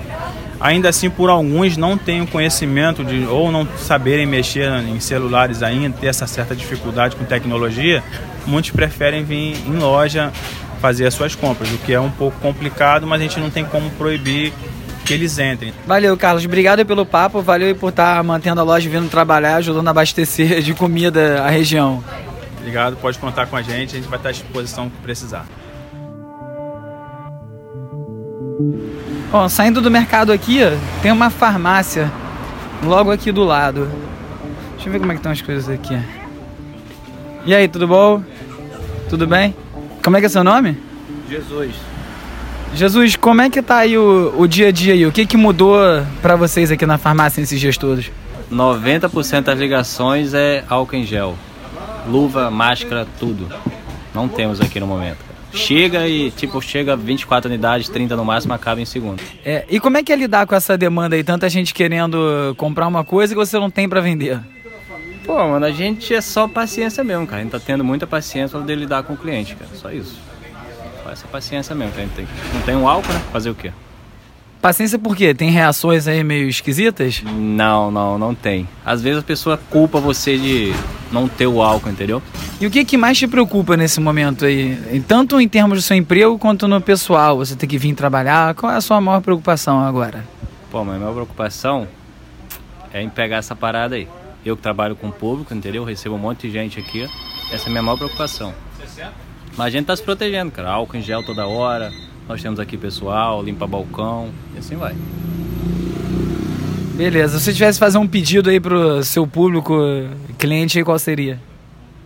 ainda 0.60 0.88
assim 0.88 1.10
por 1.10 1.28
alguns 1.28 1.76
não 1.76 1.98
têm 1.98 2.22
o 2.22 2.26
conhecimento 2.26 3.04
de 3.04 3.26
ou 3.26 3.52
não 3.52 3.66
saberem 3.78 4.26
mexer 4.26 4.70
em 4.88 4.98
celulares 5.00 5.62
ainda, 5.62 5.96
ter 5.98 6.06
essa 6.06 6.26
certa 6.26 6.54
dificuldade 6.54 7.16
com 7.16 7.24
tecnologia, 7.24 8.02
muitos 8.46 8.70
preferem 8.70 9.24
vir 9.24 9.56
em 9.66 9.78
loja 9.78 10.32
fazer 10.80 11.06
as 11.06 11.14
suas 11.14 11.34
compras, 11.34 11.70
o 11.72 11.78
que 11.78 11.92
é 11.92 12.00
um 12.00 12.10
pouco 12.10 12.38
complicado, 12.40 13.06
mas 13.06 13.20
a 13.20 13.24
gente 13.24 13.40
não 13.40 13.50
tem 13.50 13.64
como 13.64 13.90
proibir 13.90 14.52
que 15.04 15.14
eles 15.14 15.38
entrem. 15.38 15.72
Valeu, 15.86 16.16
Carlos. 16.16 16.44
Obrigado 16.44 16.84
pelo 16.84 17.06
papo. 17.06 17.40
Valeu 17.40 17.74
por 17.76 17.90
estar 17.90 18.22
mantendo 18.24 18.60
a 18.60 18.64
loja 18.64 18.90
vindo 18.90 19.08
trabalhar, 19.08 19.56
ajudando 19.56 19.86
a 19.86 19.90
abastecer 19.92 20.60
de 20.60 20.74
comida 20.74 21.42
a 21.42 21.48
região. 21.48 22.02
Obrigado, 22.66 22.96
pode 22.96 23.16
contar 23.20 23.46
com 23.46 23.54
a 23.54 23.62
gente, 23.62 23.94
a 23.94 24.00
gente 24.00 24.08
vai 24.08 24.18
estar 24.18 24.30
à 24.30 24.32
disposição 24.32 24.90
que 24.90 24.96
precisar. 24.96 25.46
Bom, 29.30 29.48
saindo 29.48 29.80
do 29.80 29.88
mercado 29.88 30.32
aqui, 30.32 30.58
tem 31.00 31.12
uma 31.12 31.30
farmácia 31.30 32.10
logo 32.82 33.12
aqui 33.12 33.30
do 33.30 33.44
lado. 33.44 33.88
Deixa 34.72 34.88
eu 34.88 34.92
ver 34.92 34.98
como 34.98 35.12
é 35.12 35.14
que 35.14 35.20
estão 35.20 35.30
as 35.30 35.40
coisas 35.40 35.68
aqui. 35.68 35.96
E 37.44 37.54
aí, 37.54 37.68
tudo 37.68 37.86
bom? 37.86 38.20
Tudo 39.08 39.28
bem? 39.28 39.54
Como 40.02 40.16
é 40.16 40.20
que 40.20 40.26
é 40.26 40.28
seu 40.28 40.42
nome? 40.42 40.76
Jesus. 41.30 41.76
Jesus, 42.74 43.14
como 43.14 43.42
é 43.42 43.48
que 43.48 43.62
tá 43.62 43.76
aí 43.76 43.96
o, 43.96 44.34
o 44.36 44.48
dia 44.48 44.68
a 44.68 44.72
dia 44.72 44.92
aí? 44.92 45.06
O 45.06 45.12
que 45.12 45.24
que 45.24 45.36
mudou 45.36 45.78
para 46.20 46.34
vocês 46.34 46.72
aqui 46.72 46.84
na 46.84 46.98
farmácia 46.98 47.40
nesses 47.40 47.60
dias 47.60 47.78
todos? 47.78 48.10
90% 48.50 49.42
das 49.42 49.56
ligações 49.56 50.34
é 50.34 50.64
álcool 50.68 50.96
em 50.96 51.06
gel. 51.06 51.38
Luva, 52.08 52.50
máscara, 52.50 53.06
tudo. 53.18 53.48
Não 54.14 54.28
temos 54.28 54.60
aqui 54.60 54.80
no 54.80 54.86
momento. 54.86 55.18
Chega 55.52 56.06
e, 56.06 56.30
tipo, 56.30 56.60
chega 56.60 56.96
24 56.96 57.48
unidades, 57.48 57.88
30 57.88 58.16
no 58.16 58.24
máximo, 58.24 58.52
acaba 58.52 58.80
em 58.80 58.84
segundo. 58.84 59.22
É, 59.44 59.64
e 59.68 59.80
como 59.80 59.96
é 59.96 60.02
que 60.02 60.12
é 60.12 60.16
lidar 60.16 60.46
com 60.46 60.54
essa 60.54 60.76
demanda 60.76 61.16
aí? 61.16 61.24
Tanta 61.24 61.48
gente 61.48 61.72
querendo 61.72 62.54
comprar 62.56 62.86
uma 62.86 63.04
coisa 63.04 63.34
que 63.34 63.38
você 63.38 63.58
não 63.58 63.70
tem 63.70 63.88
para 63.88 64.00
vender? 64.00 64.38
Pô, 65.24 65.34
mano, 65.34 65.64
a 65.64 65.72
gente 65.72 66.14
é 66.14 66.20
só 66.20 66.46
paciência 66.46 67.02
mesmo, 67.02 67.26
cara. 67.26 67.40
A 67.40 67.42
gente 67.42 67.52
tá 67.52 67.60
tendo 67.60 67.82
muita 67.82 68.06
paciência 68.06 68.50
pra 68.50 68.60
poder 68.60 68.76
lidar 68.76 69.02
com 69.02 69.14
o 69.14 69.16
cliente, 69.16 69.56
cara. 69.56 69.70
Só 69.74 69.90
isso 69.90 70.26
essa 71.16 71.26
paciência 71.26 71.74
mesmo 71.74 71.92
que 71.92 72.00
a 72.00 72.04
gente 72.04 72.14
tem. 72.14 72.28
Não 72.52 72.60
tem 72.62 72.76
um 72.76 72.86
álcool, 72.86 73.12
né? 73.12 73.20
Fazer 73.32 73.50
o 73.50 73.54
quê? 73.54 73.72
Paciência 74.60 74.98
por 74.98 75.16
quê? 75.16 75.34
Tem 75.34 75.50
reações 75.50 76.06
aí 76.06 76.22
meio 76.24 76.48
esquisitas? 76.48 77.22
Não, 77.22 77.90
não, 77.90 78.18
não 78.18 78.34
tem. 78.34 78.68
Às 78.84 79.02
vezes 79.02 79.20
a 79.20 79.22
pessoa 79.22 79.60
culpa 79.70 80.00
você 80.00 80.36
de 80.36 80.72
não 81.12 81.28
ter 81.28 81.46
o 81.46 81.62
álcool, 81.62 81.90
entendeu? 81.90 82.22
E 82.60 82.66
o 82.66 82.70
que, 82.70 82.84
que 82.84 82.96
mais 82.96 83.18
te 83.18 83.26
preocupa 83.26 83.76
nesse 83.76 84.00
momento 84.00 84.44
aí? 84.44 85.02
Tanto 85.06 85.40
em 85.40 85.48
termos 85.48 85.78
do 85.78 85.82
seu 85.82 85.96
emprego 85.96 86.38
quanto 86.38 86.66
no 86.66 86.80
pessoal. 86.80 87.36
Você 87.38 87.54
tem 87.54 87.68
que 87.68 87.78
vir 87.78 87.94
trabalhar. 87.94 88.54
Qual 88.54 88.72
é 88.72 88.76
a 88.76 88.80
sua 88.80 89.00
maior 89.00 89.20
preocupação 89.20 89.80
agora? 89.84 90.24
Pô, 90.70 90.84
mas 90.84 90.96
a 90.96 90.98
maior 90.98 91.14
preocupação 91.14 91.86
é 92.92 93.02
em 93.02 93.08
pegar 93.08 93.36
essa 93.36 93.54
parada 93.54 93.94
aí. 93.96 94.08
Eu 94.44 94.56
que 94.56 94.62
trabalho 94.62 94.94
com 94.94 95.08
o 95.08 95.12
público, 95.12 95.52
entendeu? 95.52 95.82
Eu 95.82 95.86
recebo 95.86 96.14
um 96.14 96.18
monte 96.18 96.46
de 96.46 96.52
gente 96.52 96.78
aqui. 96.78 97.08
Essa 97.50 97.66
é 97.66 97.68
a 97.68 97.70
minha 97.70 97.82
maior 97.82 97.96
preocupação. 97.96 98.54
Mas 99.56 99.66
a 99.66 99.70
gente 99.70 99.86
tá 99.86 99.96
se 99.96 100.02
protegendo, 100.02 100.52
cara. 100.52 100.70
Álcool 100.70 100.96
em 100.96 101.02
gel 101.02 101.24
toda 101.24 101.46
hora. 101.46 101.92
Nós 102.28 102.42
temos 102.42 102.58
aqui 102.58 102.76
pessoal, 102.76 103.42
limpa 103.42 103.66
balcão 103.66 104.30
e 104.54 104.58
assim 104.58 104.76
vai. 104.76 104.94
Beleza. 106.96 107.38
Se 107.38 107.44
você 107.44 107.52
tivesse 107.52 107.78
fazer 107.78 107.98
um 107.98 108.06
pedido 108.06 108.48
aí 108.48 108.58
pro 108.58 109.04
seu 109.04 109.26
público, 109.26 109.78
cliente 110.38 110.78
aí, 110.78 110.84
qual 110.84 110.98
seria? 110.98 111.38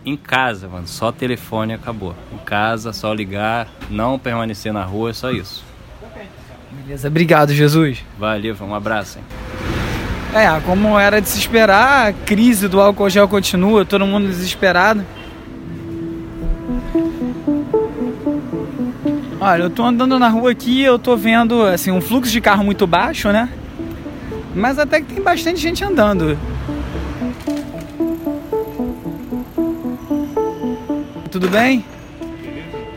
Em 0.04 0.16
casa, 0.16 0.66
mano. 0.66 0.88
Só 0.88 1.12
telefone 1.12 1.74
acabou. 1.74 2.12
Em 2.32 2.38
casa, 2.38 2.92
só 2.92 3.12
ligar, 3.12 3.68
não 3.88 4.18
permanecer 4.18 4.72
na 4.72 4.82
rua, 4.82 5.10
é 5.10 5.12
só 5.12 5.30
isso. 5.30 5.64
Beleza. 6.72 7.06
Obrigado, 7.06 7.54
Jesus. 7.54 8.04
Valeu, 8.18 8.56
um 8.60 8.74
abraço, 8.74 9.18
hein? 9.18 9.24
É, 10.34 10.60
como 10.60 10.98
era 10.98 11.20
de 11.20 11.28
se 11.28 11.38
esperar, 11.38 12.08
a 12.08 12.12
crise 12.12 12.66
do 12.66 12.80
álcool 12.80 13.08
gel 13.08 13.28
continua, 13.28 13.84
todo 13.84 14.04
mundo 14.04 14.26
desesperado. 14.26 15.04
Olha, 19.40 19.62
eu 19.62 19.70
tô 19.70 19.84
andando 19.84 20.18
na 20.18 20.28
rua 20.28 20.50
aqui, 20.50 20.82
eu 20.82 20.98
tô 20.98 21.16
vendo 21.16 21.62
assim 21.62 21.92
um 21.92 22.00
fluxo 22.00 22.30
de 22.30 22.40
carro 22.40 22.64
muito 22.64 22.86
baixo, 22.86 23.30
né? 23.30 23.48
Mas 24.54 24.78
até 24.78 25.00
que 25.00 25.14
tem 25.14 25.22
bastante 25.22 25.60
gente 25.60 25.84
andando. 25.84 26.36
Tudo 31.30 31.48
bem? 31.48 31.84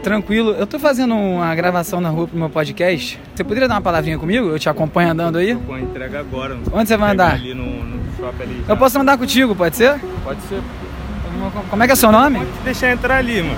Tranquilo. 0.02 0.52
Eu 0.52 0.68
tô 0.68 0.80
fazendo 0.80 1.16
uma 1.16 1.54
gravação 1.56 2.02
na 2.02 2.10
rua 2.10 2.28
pro 2.28 2.38
meu 2.38 2.50
podcast. 2.50 3.20
Você 3.34 3.44
poderia 3.44 3.70
dar 3.70 3.76
uma 3.76 3.82
palavrinha 3.82 4.18
comigo? 4.18 4.48
Eu 4.48 4.60
te 4.60 4.68
acompanho 4.68 5.12
andando 5.12 5.38
aí? 5.38 5.52
Eu 5.52 5.60
vou 5.60 5.80
entrega 5.80 6.20
agora. 6.20 6.58
Onde 6.72 6.90
você 6.90 6.98
vai 6.98 7.12
andar? 7.12 7.34
Ali 7.36 7.54
no, 7.54 7.64
no 7.64 8.04
shopping 8.18 8.44
ali. 8.44 8.66
Eu 8.68 8.76
posso 8.76 9.00
andar 9.00 9.18
contigo, 9.18 9.56
pode 9.56 9.78
ser? 9.78 10.00
Pode 10.24 10.42
ser. 10.44 10.62
Como 11.70 11.84
é 11.84 11.86
que 11.86 11.94
é 11.94 11.96
seu 11.96 12.12
nome? 12.12 12.40
Pode 12.40 12.52
deixar 12.66 12.92
entrar 12.92 13.18
ali, 13.18 13.42
mano. 13.42 13.58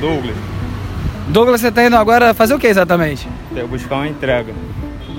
Douglas. 0.00 0.36
Douglas, 1.28 1.60
você 1.60 1.70
tá 1.70 1.84
indo 1.84 1.96
agora 1.96 2.34
fazer 2.34 2.54
o 2.54 2.58
que 2.58 2.66
exatamente? 2.66 3.28
Eu 3.54 3.68
buscar 3.68 3.96
uma 3.96 4.08
entrega. 4.08 4.52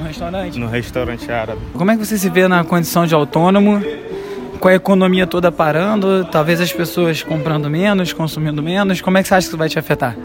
No 0.09 0.13
restaurante? 0.13 0.59
No 0.59 0.67
restaurante 0.67 1.31
árabe. 1.31 1.61
Como 1.73 1.91
é 1.91 1.95
que 1.95 2.03
você 2.03 2.17
se 2.17 2.29
vê 2.29 2.47
na 2.47 2.63
condição 2.63 3.05
de 3.05 3.13
autônomo? 3.13 3.79
Com 4.59 4.67
a 4.67 4.73
economia 4.73 5.27
toda 5.27 5.51
parando, 5.51 6.25
talvez 6.25 6.59
as 6.59 6.73
pessoas 6.73 7.21
comprando 7.21 7.69
menos, 7.69 8.11
consumindo 8.11 8.63
menos, 8.63 9.01
como 9.01 9.19
é 9.19 9.21
que 9.21 9.27
você 9.27 9.35
acha 9.35 9.45
que 9.45 9.49
isso 9.49 9.57
vai 9.57 9.69
te 9.69 9.77
afetar? 9.77 10.17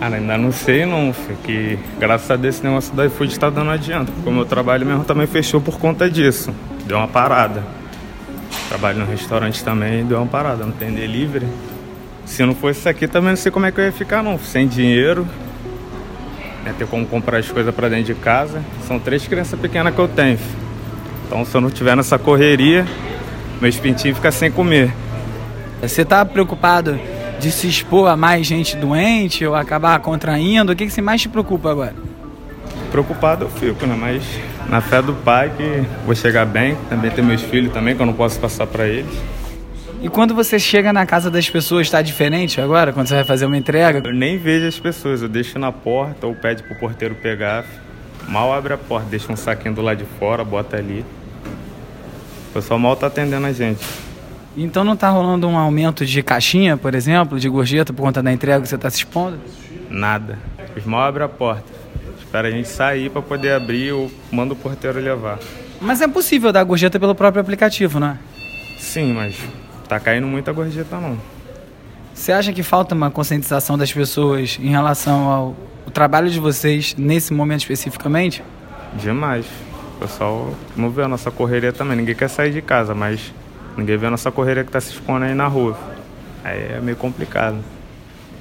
Ah, 0.00 0.06
ainda 0.06 0.36
não 0.36 0.52
sei 0.52 0.84
não, 0.84 1.14
que 1.44 1.78
graças 1.98 2.30
a 2.30 2.36
Deus 2.36 2.56
esse 2.56 2.64
negócio 2.64 2.94
da 2.94 3.06
iFood 3.06 3.32
está 3.32 3.48
dando 3.48 3.70
adianta, 3.70 4.12
porque 4.12 4.28
o 4.28 4.32
meu 4.32 4.44
trabalho 4.44 4.86
mesmo 4.86 5.04
também 5.04 5.26
fechou 5.26 5.62
por 5.62 5.78
conta 5.78 6.08
disso, 6.08 6.54
deu 6.86 6.98
uma 6.98 7.08
parada. 7.08 7.64
Trabalho 8.68 8.98
no 8.98 9.06
restaurante 9.06 9.64
também, 9.64 10.04
deu 10.04 10.18
uma 10.18 10.26
parada, 10.26 10.64
não 10.64 10.72
tem 10.72 10.92
delivery. 10.92 11.46
Se 12.26 12.44
não 12.44 12.54
fosse 12.54 12.80
isso 12.80 12.88
aqui, 12.88 13.08
também 13.08 13.30
não 13.30 13.36
sei 13.36 13.50
como 13.50 13.64
é 13.64 13.72
que 13.72 13.80
eu 13.80 13.84
ia 13.84 13.92
ficar, 13.92 14.22
não. 14.22 14.38
Sem 14.38 14.68
dinheiro, 14.68 15.26
né, 16.64 16.74
ter 16.76 16.86
como 16.86 17.06
comprar 17.06 17.38
as 17.38 17.48
coisas 17.48 17.74
para 17.74 17.88
dentro 17.88 18.14
de 18.14 18.14
casa. 18.14 18.62
São 18.86 18.98
três 18.98 19.26
crianças 19.26 19.58
pequenas 19.58 19.94
que 19.94 20.00
eu 20.00 20.08
tenho. 20.08 20.38
Então, 21.26 21.44
se 21.44 21.54
eu 21.54 21.60
não 21.60 21.70
tiver 21.70 21.96
nessa 21.96 22.18
correria, 22.18 22.86
meus 23.60 23.76
pintinhos 23.76 24.16
ficam 24.16 24.32
sem 24.32 24.50
comer. 24.50 24.92
Você 25.80 26.04
tá 26.04 26.24
preocupado 26.24 26.98
de 27.38 27.50
se 27.50 27.66
expor 27.66 28.08
a 28.08 28.16
mais 28.16 28.46
gente 28.46 28.76
doente 28.76 29.46
ou 29.46 29.54
acabar 29.54 29.98
contraindo? 30.00 30.72
O 30.72 30.76
que, 30.76 30.86
que 30.86 30.92
você 30.92 31.00
mais 31.00 31.22
te 31.22 31.28
preocupa 31.28 31.70
agora? 31.70 31.94
Preocupado 32.90 33.44
eu 33.44 33.50
fico, 33.50 33.86
né? 33.86 33.96
Mas 33.98 34.22
na 34.68 34.80
fé 34.80 35.00
do 35.00 35.12
pai 35.12 35.50
que 35.56 35.82
vou 36.04 36.14
chegar 36.14 36.46
bem. 36.46 36.76
Também 36.88 37.10
ter 37.10 37.22
meus 37.22 37.42
filhos 37.42 37.72
também, 37.72 37.96
que 37.96 38.02
eu 38.02 38.06
não 38.06 38.12
posso 38.12 38.38
passar 38.38 38.66
para 38.66 38.86
eles. 38.86 39.12
E 40.02 40.08
quando 40.08 40.34
você 40.34 40.58
chega 40.58 40.94
na 40.94 41.04
casa 41.04 41.30
das 41.30 41.50
pessoas, 41.50 41.86
está 41.86 42.00
diferente 42.00 42.58
agora, 42.58 42.90
quando 42.90 43.06
você 43.06 43.16
vai 43.16 43.24
fazer 43.24 43.44
uma 43.44 43.56
entrega? 43.56 44.00
Eu 44.02 44.14
nem 44.14 44.38
vejo 44.38 44.66
as 44.66 44.78
pessoas, 44.78 45.20
eu 45.20 45.28
deixo 45.28 45.58
na 45.58 45.70
porta 45.70 46.26
ou 46.26 46.34
pede 46.34 46.62
pro 46.62 46.74
porteiro 46.74 47.14
pegar. 47.14 47.66
Mal 48.26 48.50
abre 48.50 48.72
a 48.72 48.78
porta, 48.78 49.08
deixa 49.10 49.30
um 49.30 49.36
saquinho 49.36 49.74
do 49.74 49.82
lado 49.82 49.98
de 49.98 50.06
fora, 50.18 50.42
bota 50.42 50.78
ali. 50.78 51.04
O 52.48 52.52
pessoal 52.54 52.80
mal 52.80 52.96
tá 52.96 53.08
atendendo 53.08 53.46
a 53.46 53.52
gente. 53.52 53.84
Então 54.56 54.84
não 54.84 54.96
tá 54.96 55.10
rolando 55.10 55.46
um 55.46 55.58
aumento 55.58 56.06
de 56.06 56.22
caixinha, 56.22 56.78
por 56.78 56.94
exemplo, 56.94 57.38
de 57.38 57.48
gorjeta 57.50 57.92
por 57.92 58.02
conta 58.02 58.22
da 58.22 58.32
entrega 58.32 58.62
que 58.62 58.68
você 58.68 58.78
tá 58.78 58.88
se 58.88 58.98
expondo? 58.98 59.38
Nada. 59.90 60.38
Os 60.74 60.84
mal 60.86 61.02
abre 61.02 61.24
a 61.24 61.28
porta. 61.28 61.70
Espera 62.18 62.48
a 62.48 62.50
gente 62.50 62.68
sair 62.68 63.10
para 63.10 63.20
poder 63.20 63.52
abrir 63.52 63.92
ou 63.92 64.10
manda 64.32 64.54
o 64.54 64.56
porteiro 64.56 64.98
levar. 64.98 65.38
Mas 65.78 66.00
é 66.00 66.08
possível 66.08 66.52
dar 66.52 66.64
gorjeta 66.64 66.98
pelo 66.98 67.14
próprio 67.14 67.42
aplicativo, 67.42 68.00
não 68.00 68.08
é? 68.08 68.18
Sim, 68.78 69.12
mas 69.12 69.36
tá 69.90 69.98
caindo 69.98 70.26
muita 70.26 70.52
gorjeta 70.52 71.00
não. 71.00 71.18
Você 72.14 72.32
acha 72.32 72.52
que 72.52 72.62
falta 72.62 72.94
uma 72.94 73.10
conscientização 73.10 73.76
das 73.76 73.92
pessoas 73.92 74.58
em 74.60 74.68
relação 74.68 75.28
ao 75.28 75.56
trabalho 75.92 76.30
de 76.30 76.38
vocês 76.38 76.94
nesse 76.96 77.32
momento 77.32 77.60
especificamente? 77.60 78.42
Demais. 78.94 79.46
O 79.96 80.00
pessoal 80.00 80.54
não 80.76 80.90
vê 80.90 81.02
a 81.02 81.08
nossa 81.08 81.30
correria 81.30 81.72
também. 81.72 81.96
Ninguém 81.96 82.14
quer 82.14 82.28
sair 82.28 82.52
de 82.52 82.62
casa, 82.62 82.94
mas 82.94 83.32
ninguém 83.76 83.96
vê 83.96 84.06
a 84.06 84.10
nossa 84.10 84.30
correria 84.30 84.62
que 84.62 84.68
está 84.68 84.80
se 84.80 84.90
expondo 84.92 85.24
aí 85.24 85.34
na 85.34 85.46
rua. 85.46 85.76
Aí 86.44 86.74
é 86.74 86.80
meio 86.80 86.96
complicado. 86.96 87.58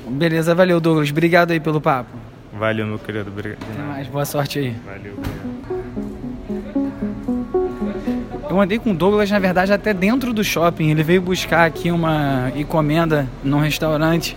Beleza, 0.08 0.53
valeu, 0.53 0.79
Douglas. 0.79 1.10
Obrigado 1.10 1.51
aí 1.51 1.60
pelo 1.60 1.82
papo. 1.82 2.12
Valeu, 2.53 2.86
meu 2.86 3.00
querido. 3.00 3.29
Obrigado. 3.29 3.60
Até 3.72 3.82
mais, 3.82 4.08
boa 4.08 4.25
sorte 4.25 4.60
aí. 4.60 4.75
Valeu. 4.86 5.15
Eu 8.50 8.60
andei 8.60 8.79
com 8.79 8.89
o 8.89 8.96
Douglas, 8.96 9.29
na 9.29 9.38
verdade, 9.38 9.72
até 9.72 9.94
dentro 9.94 10.34
do 10.34 10.44
shopping. 10.44 10.89
Ele 10.89 11.03
veio 11.03 11.22
buscar 11.22 11.65
aqui 11.65 11.91
uma 11.91 12.51
encomenda 12.56 13.29
num 13.44 13.60
restaurante. 13.60 14.36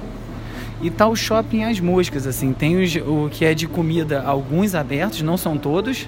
E 0.82 0.90
tá 0.90 1.08
o 1.08 1.16
shopping 1.16 1.64
às 1.64 1.80
moscas, 1.80 2.26
assim. 2.26 2.52
Tem 2.52 2.76
os, 2.76 2.94
o 2.96 3.30
que 3.30 3.42
é 3.46 3.54
de 3.54 3.66
comida, 3.66 4.22
alguns 4.22 4.74
abertos, 4.74 5.22
não 5.22 5.38
são 5.38 5.56
todos. 5.56 6.06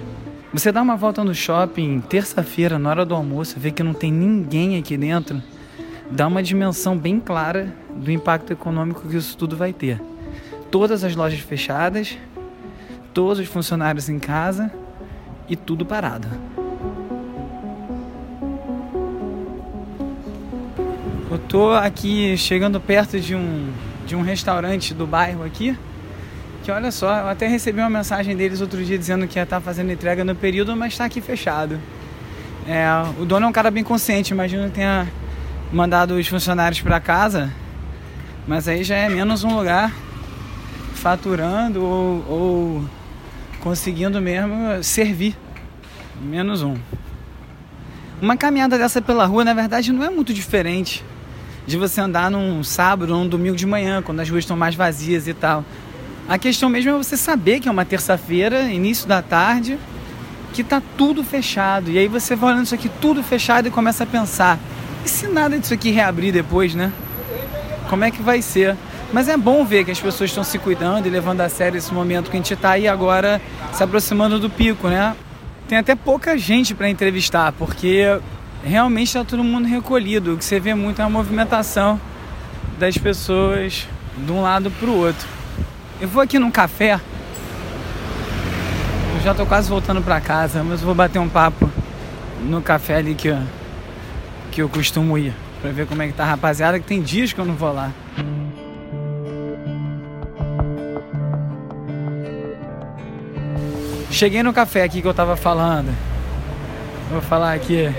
Você 0.53 0.71
dá 0.71 0.83
uma 0.83 0.95
volta 0.95 1.23
no 1.23 1.33
shopping 1.33 1.99
terça-feira, 1.99 2.77
na 2.77 2.91
hora 2.91 3.05
do 3.05 3.15
almoço, 3.15 3.59
vê 3.59 3.71
que 3.71 3.81
não 3.81 3.93
tem 3.93 4.11
ninguém 4.11 4.77
aqui 4.77 4.95
dentro. 4.95 5.41
Dá 6.11 6.27
uma 6.27 6.43
dimensão 6.43 6.95
bem 6.95 7.19
clara 7.19 7.73
do 7.95 8.11
impacto 8.11 8.53
econômico 8.53 9.01
que 9.09 9.17
isso 9.17 9.35
tudo 9.35 9.57
vai 9.57 9.73
ter. 9.73 9.99
Todas 10.69 11.03
as 11.03 11.15
lojas 11.15 11.39
fechadas, 11.39 12.15
todos 13.15 13.39
os 13.39 13.47
funcionários 13.47 14.09
em 14.09 14.19
casa 14.19 14.71
e 15.49 15.55
tudo 15.55 15.83
parado. 15.87 16.27
Tô 21.47 21.71
aqui 21.71 22.37
chegando 22.37 22.79
perto 22.79 23.19
de 23.19 23.35
um, 23.35 23.71
de 24.05 24.15
um 24.15 24.21
restaurante 24.21 24.93
do 24.93 25.05
bairro 25.05 25.43
aqui. 25.43 25.77
Que 26.63 26.71
olha 26.71 26.91
só, 26.91 27.19
eu 27.19 27.27
até 27.27 27.47
recebi 27.47 27.79
uma 27.79 27.89
mensagem 27.89 28.35
deles 28.35 28.59
outro 28.59 28.83
dia 28.83 28.97
dizendo 28.97 29.27
que 29.27 29.37
ia 29.37 29.43
estar 29.43 29.61
fazendo 29.61 29.91
entrega 29.91 30.23
no 30.23 30.35
período, 30.35 30.75
mas 30.75 30.93
está 30.93 31.05
aqui 31.05 31.21
fechado. 31.21 31.79
É, 32.67 32.87
o 33.19 33.25
dono 33.25 33.45
é 33.45 33.49
um 33.49 33.51
cara 33.51 33.69
bem 33.69 33.83
consciente, 33.83 34.33
imagino 34.33 34.65
que 34.65 34.71
tenha 34.71 35.07
mandado 35.71 36.15
os 36.15 36.27
funcionários 36.27 36.81
para 36.81 36.99
casa, 36.99 37.53
mas 38.47 38.67
aí 38.67 38.83
já 38.83 38.95
é 38.95 39.07
menos 39.07 39.43
um 39.43 39.55
lugar 39.55 39.93
faturando 40.95 41.83
ou, 41.83 42.25
ou 42.27 42.85
conseguindo 43.59 44.19
mesmo 44.19 44.83
servir. 44.83 45.37
Menos 46.19 46.63
um. 46.63 46.75
Uma 48.19 48.35
caminhada 48.35 48.77
dessa 48.77 49.01
pela 49.01 49.25
rua, 49.25 49.43
na 49.43 49.53
verdade, 49.53 49.91
não 49.91 50.03
é 50.03 50.09
muito 50.09 50.33
diferente 50.33 51.03
de 51.65 51.77
você 51.77 51.99
andar 52.01 52.29
num 52.29 52.63
sábado 52.63 53.13
ou 53.13 53.19
num 53.19 53.27
domingo 53.27 53.55
de 53.55 53.65
manhã, 53.65 54.01
quando 54.01 54.19
as 54.19 54.29
ruas 54.29 54.43
estão 54.43 54.55
mais 54.55 54.75
vazias 54.75 55.27
e 55.27 55.33
tal. 55.33 55.63
A 56.27 56.37
questão 56.37 56.69
mesmo 56.69 56.91
é 56.91 56.93
você 56.93 57.15
saber 57.17 57.59
que 57.59 57.67
é 57.67 57.71
uma 57.71 57.85
terça-feira, 57.85 58.63
início 58.63 59.07
da 59.07 59.21
tarde, 59.21 59.77
que 60.53 60.63
tá 60.63 60.81
tudo 60.97 61.23
fechado. 61.23 61.91
E 61.91 61.97
aí 61.97 62.07
você 62.07 62.35
vai 62.35 62.51
olhando 62.53 62.65
isso 62.65 62.75
aqui 62.75 62.89
tudo 63.01 63.21
fechado 63.21 63.67
e 63.67 63.71
começa 63.71 64.03
a 64.03 64.07
pensar: 64.07 64.59
e 65.05 65.09
se 65.09 65.27
nada 65.27 65.57
disso 65.59 65.73
aqui 65.73 65.91
reabrir 65.91 66.33
depois, 66.33 66.73
né? 66.73 66.91
Como 67.89 68.03
é 68.03 68.09
que 68.09 68.21
vai 68.21 68.41
ser? 68.41 68.75
Mas 69.13 69.29
é 69.29 69.37
bom 69.37 69.63
ver 69.63 69.85
que 69.85 69.91
as 69.91 69.99
pessoas 69.99 70.31
estão 70.31 70.43
se 70.43 70.57
cuidando 70.57 71.05
e 71.05 71.09
levando 71.09 71.41
a 71.41 71.49
sério 71.49 71.77
esse 71.77 71.93
momento 71.93 72.31
que 72.31 72.35
a 72.35 72.39
gente 72.39 72.53
está 72.53 72.71
aí 72.71 72.87
agora 72.87 73.39
se 73.71 73.83
aproximando 73.83 74.39
do 74.39 74.49
pico, 74.49 74.87
né? 74.87 75.15
Tem 75.67 75.77
até 75.77 75.95
pouca 75.95 76.37
gente 76.37 76.73
para 76.73 76.89
entrevistar, 76.89 77.51
porque 77.51 78.19
realmente 78.65 79.07
está 79.07 79.23
todo 79.23 79.43
mundo 79.43 79.67
recolhido. 79.67 80.33
O 80.33 80.37
que 80.37 80.43
você 80.43 80.59
vê 80.59 80.73
muito 80.73 81.01
é 81.01 81.05
a 81.05 81.09
movimentação 81.09 81.99
das 82.79 82.97
pessoas 82.97 83.87
de 84.17 84.31
um 84.31 84.41
lado 84.41 84.71
para 84.71 84.89
o 84.89 84.97
outro. 84.97 85.27
Eu 86.01 86.07
vou 86.07 86.21
aqui 86.21 86.39
num 86.39 86.51
café. 86.51 86.99
Eu 89.15 89.21
já 89.23 89.31
estou 89.31 89.45
quase 89.45 89.69
voltando 89.69 90.01
para 90.01 90.19
casa, 90.19 90.63
mas 90.63 90.81
vou 90.81 90.95
bater 90.95 91.19
um 91.19 91.29
papo 91.29 91.69
no 92.43 92.61
café 92.61 92.95
ali 92.95 93.15
que 93.15 93.29
eu, 93.29 93.39
que 94.51 94.61
eu 94.61 94.67
costumo 94.67 95.17
ir. 95.17 95.33
Pra 95.61 95.71
ver 95.71 95.87
como 95.87 96.01
é 96.01 96.07
que 96.07 96.13
tá 96.13 96.23
a 96.23 96.27
rapaziada, 96.27 96.79
que 96.79 96.85
tem 96.85 97.01
dias 97.01 97.31
que 97.31 97.39
eu 97.39 97.45
não 97.45 97.55
vou 97.55 97.71
lá. 97.73 97.91
Cheguei 104.11 104.41
no 104.43 104.53
café 104.53 104.83
aqui 104.83 105.01
que 105.01 105.07
eu 105.07 105.13
tava 105.13 105.35
falando. 105.35 105.93
Vou 107.11 107.21
falar 107.21 107.53
aqui. 107.53 107.93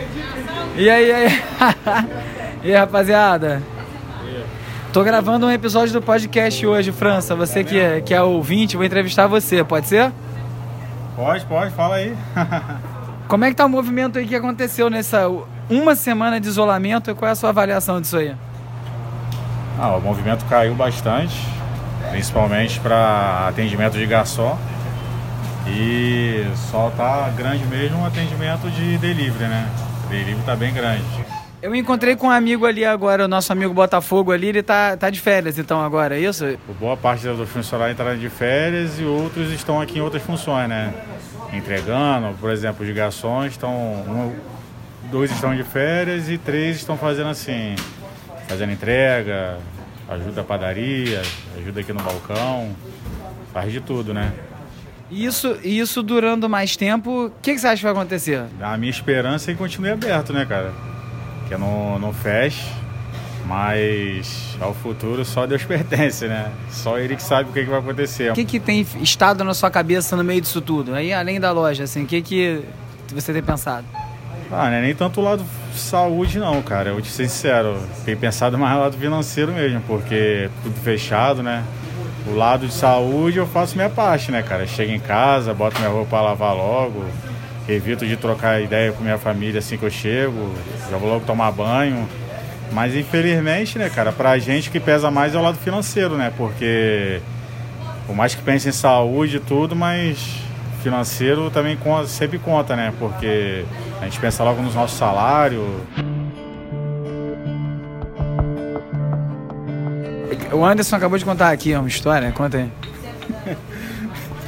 E 0.79 0.91
aí, 0.91 1.09
e 1.09 1.13
aí? 1.13 1.43
e 2.63 2.69
aí, 2.69 2.75
rapaziada? 2.75 3.63
Tô 4.93 5.03
gravando 5.03 5.47
um 5.47 5.51
episódio 5.51 5.91
do 5.95 6.03
podcast 6.03 6.67
hoje, 6.67 6.93
França. 6.93 7.35
Você 7.35 7.65
que 7.65 7.81
é, 7.81 8.03
que 8.03 8.13
é 8.13 8.21
ouvinte, 8.21 8.77
vou 8.77 8.85
entrevistar 8.85 9.27
você, 9.27 9.65
pode 9.65 9.89
ser? 9.89 10.13
Pode, 11.15 11.47
pode, 11.47 11.73
fala 11.73 11.97
aí. 11.97 12.15
Como 13.27 13.43
é 13.47 13.49
que 13.49 13.57
tá 13.57 13.65
o 13.65 13.71
movimento 13.71 14.19
aí 14.19 14.27
que 14.27 14.35
aconteceu 14.35 14.91
nessa 14.91 15.23
uma 15.71 15.97
semana 15.97 16.39
de 16.39 16.47
isolamento? 16.47 17.15
Qual 17.15 17.27
é 17.27 17.33
a 17.33 17.35
sua 17.35 17.49
avaliação 17.49 17.99
disso 17.99 18.19
aí? 18.19 18.35
Ah, 19.79 19.97
o 19.97 20.01
movimento 20.03 20.45
caiu 20.45 20.75
bastante, 20.75 21.37
principalmente 22.11 22.79
para 22.81 23.49
atendimento 23.49 23.97
de 23.97 24.05
garçom. 24.05 24.59
E 25.67 26.47
só 26.71 26.91
tá 26.91 27.31
grande 27.35 27.65
mesmo 27.65 28.03
o 28.03 28.07
atendimento 28.07 28.71
de 28.71 28.99
delivery, 28.99 29.49
né? 29.49 29.69
O 30.07 30.09
delivery 30.09 30.43
tá 30.45 30.55
bem 30.55 30.73
grande. 30.73 31.05
Eu 31.61 31.71
me 31.71 31.81
encontrei 31.81 32.15
com 32.15 32.29
um 32.29 32.31
amigo 32.31 32.65
ali 32.65 32.85
agora, 32.85 33.25
o 33.25 33.29
nosso 33.29 33.53
amigo 33.53 33.75
Botafogo 33.75 34.31
ali, 34.31 34.49
ele 34.49 34.63
tá, 34.63 34.97
tá 34.97 35.11
de 35.11 35.21
férias 35.21 35.59
então 35.59 35.83
agora, 35.83 36.17
é 36.17 36.21
isso? 36.21 36.57
Boa 36.79 36.97
parte 36.97 37.27
dos 37.27 37.49
funcionários 37.49 37.95
entraram 37.95 38.17
de 38.17 38.29
férias 38.29 39.01
e 39.01 39.05
outros 39.05 39.51
estão 39.51 39.81
aqui 39.81 39.99
em 39.99 40.01
outras 40.01 40.23
funções, 40.23 40.69
né? 40.69 40.95
Entregando, 41.53 42.37
por 42.39 42.51
exemplo, 42.51 42.87
os 42.87 42.95
garçons 42.95 43.53
estão. 43.53 43.73
Um, 43.73 44.33
dois 45.11 45.31
estão 45.31 45.57
de 45.57 45.65
férias 45.65 46.29
e 46.29 46.39
três 46.39 46.77
estão 46.77 46.97
fazendo 46.97 47.31
assim, 47.31 47.75
fazendo 48.49 48.73
entrega, 48.73 49.59
ajuda 50.09 50.43
a 50.43 50.45
padaria, 50.45 51.23
ajuda 51.57 51.81
aqui 51.81 51.93
no 51.93 52.03
balcão, 52.03 52.71
faz 53.53 53.73
de 53.73 53.81
tudo, 53.81 54.15
né? 54.15 54.33
Isso, 55.11 55.57
isso 55.63 56.03
durando 56.03 56.49
mais 56.49 56.77
tempo, 56.77 57.27
o 57.27 57.31
que, 57.41 57.55
que 57.55 57.61
você 57.61 57.69
acha 57.69 57.77
que 57.77 57.83
vai 57.85 57.93
acontecer? 57.93 58.45
A 58.61 58.77
minha 58.77 58.91
esperança 58.91 59.51
é 59.51 59.55
que 59.55 59.59
continue 59.59 59.91
aberto, 59.91 60.33
né, 60.33 60.45
cara? 60.45 60.73
Que 61.49 61.57
não, 61.57 61.99
não 61.99 62.13
feche, 62.13 62.65
mas 63.47 64.57
ao 64.61 64.75
futuro 64.75 65.25
só 65.25 65.47
Deus 65.47 65.63
pertence, 65.65 66.27
né? 66.27 66.51
Só 66.71 66.99
Ele 66.99 67.15
que 67.15 67.23
sabe 67.23 67.51
o 67.51 67.53
que, 67.53 67.63
que 67.63 67.71
vai 67.71 67.79
acontecer. 67.79 68.33
O 68.33 68.35
que, 68.35 68.45
que 68.45 68.59
tem 68.59 68.85
estado 69.01 69.45
na 69.45 69.55
sua 69.55 69.71
cabeça 69.71 70.17
no 70.17 70.25
meio 70.25 70.41
disso 70.41 70.61
tudo? 70.61 70.95
Aí, 70.95 71.13
além 71.13 71.39
da 71.39 71.53
loja, 71.53 71.85
assim, 71.85 72.03
o 72.03 72.07
que, 72.07 72.21
que 72.21 72.65
você 73.15 73.33
tem 73.33 73.43
pensado? 73.43 73.87
Ah, 74.51 74.71
não 74.71 74.77
é 74.77 74.83
nem 74.83 74.95
tanto 74.95 75.21
o 75.21 75.25
lado 75.25 75.45
saúde 75.75 76.39
não, 76.39 76.63
cara. 76.63 76.91
Eu 76.91 76.95
vou 76.95 77.03
te 77.03 77.09
ser 77.09 77.29
sincero. 77.29 77.81
Tenho 78.05 78.17
pensado 78.17 78.59
mais 78.59 78.75
no 78.75 78.81
lado 78.81 78.97
financeiro 78.97 79.53
mesmo, 79.53 79.81
porque 79.87 80.49
tudo 80.63 80.81
fechado, 80.81 81.43
né? 81.43 81.65
O 82.27 82.35
lado 82.35 82.67
de 82.67 82.73
saúde 82.73 83.39
eu 83.39 83.47
faço 83.47 83.77
minha 83.77 83.89
parte, 83.89 84.33
né, 84.33 84.43
cara? 84.43 84.67
Chego 84.67 84.93
em 84.93 84.99
casa, 84.99 85.55
boto 85.55 85.79
minha 85.79 85.91
roupa 85.91 86.11
para 86.11 86.23
lavar 86.23 86.55
logo, 86.57 87.05
evito 87.69 88.05
de 88.05 88.17
trocar 88.17 88.61
ideia 88.61 88.93
com 88.93 89.03
minha 89.03 89.19
família 89.19 89.61
assim 89.61 89.77
que 89.77 89.85
eu 89.85 89.91
chego, 89.91 90.53
já 90.91 90.97
vou 90.97 91.09
logo 91.09 91.25
tomar 91.25 91.53
banho. 91.53 92.09
Mas 92.73 92.97
infelizmente, 92.97 93.79
né, 93.79 93.89
cara, 93.89 94.11
pra 94.11 94.37
gente 94.39 94.71
que 94.71 94.81
pesa 94.81 95.09
mais 95.09 95.35
é 95.35 95.39
o 95.39 95.43
lado 95.43 95.57
financeiro, 95.59 96.17
né? 96.17 96.33
Porque 96.37 97.21
por 98.07 98.17
mais 98.17 98.35
que 98.35 98.43
pense 98.43 98.69
em 98.69 98.73
saúde 98.73 99.37
e 99.37 99.41
tudo, 99.41 99.77
mas 99.77 100.19
financeiro 100.83 101.51
também 101.51 101.79
sempre 102.07 102.39
conta, 102.39 102.75
né? 102.75 102.93
Porque 102.99 103.65
a 104.01 104.05
gente 104.05 104.19
pensa 104.19 104.43
logo 104.43 104.61
nos 104.63 104.75
nossos 104.75 104.99
salários. 104.99 105.63
O 110.53 110.65
Anderson 110.65 110.97
acabou 110.97 111.19
de 111.19 111.25
contar 111.25 111.51
aqui 111.51 111.75
uma 111.75 111.89
história, 111.89 112.31
conta 112.33 112.59
aí. 112.59 112.71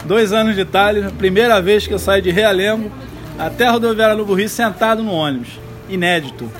Dois 0.04 0.32
anos 0.32 0.54
de 0.54 0.62
Itália, 0.62 1.12
primeira 1.18 1.60
vez 1.60 1.86
que 1.86 1.92
eu 1.92 1.98
saio 1.98 2.22
de 2.22 2.30
Realengo 2.30 2.90
até 3.38 3.66
a 3.66 3.72
rodoviária 3.72 4.14
Novo 4.14 4.34
Rio 4.34 4.48
sentado 4.48 5.02
no 5.02 5.12
ônibus. 5.12 5.60
Inédito. 5.88 6.50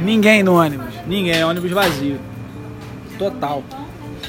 Ninguém 0.00 0.42
no 0.42 0.54
ônibus. 0.58 0.94
Ninguém, 1.06 1.44
ônibus 1.44 1.70
vazio. 1.70 2.18
Total. 3.18 3.62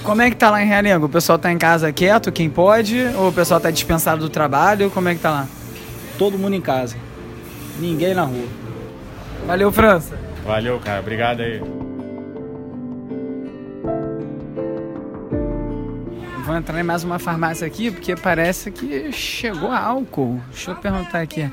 Como 0.03 0.21
é 0.21 0.29
que 0.29 0.35
tá 0.35 0.51
lá 0.51 0.61
em 0.61 0.67
Realengo? 0.67 1.05
O 1.07 1.09
pessoal 1.09 1.39
tá 1.39 1.51
em 1.51 1.57
casa 1.57 1.91
quieto, 1.91 2.31
quem 2.31 2.49
pode? 2.49 2.99
Ou 3.15 3.29
o 3.29 3.33
pessoal 3.33 3.59
tá 3.59 3.71
dispensado 3.71 4.21
do 4.21 4.29
trabalho? 4.29 4.91
Como 4.91 5.09
é 5.09 5.15
que 5.15 5.21
tá 5.21 5.31
lá? 5.31 5.47
Todo 6.17 6.37
mundo 6.37 6.53
em 6.55 6.61
casa. 6.61 6.95
Ninguém 7.79 8.13
na 8.13 8.23
rua. 8.23 8.47
Valeu, 9.47 9.71
França. 9.71 10.17
Valeu, 10.45 10.79
cara. 10.79 10.99
Obrigado 10.99 11.41
aí. 11.41 11.84
Vou 16.55 16.61
entrar 16.61 16.79
em 16.79 16.83
mais 16.83 17.03
uma 17.03 17.19
farmácia 17.19 17.67
aqui, 17.67 17.91
porque 17.91 18.15
parece 18.15 18.71
que 18.71 19.11
chegou 19.11 19.73
álcool. 19.73 20.41
Deixa 20.49 20.71
eu 20.71 20.75
perguntar 20.77 21.19
aqui. 21.19 21.51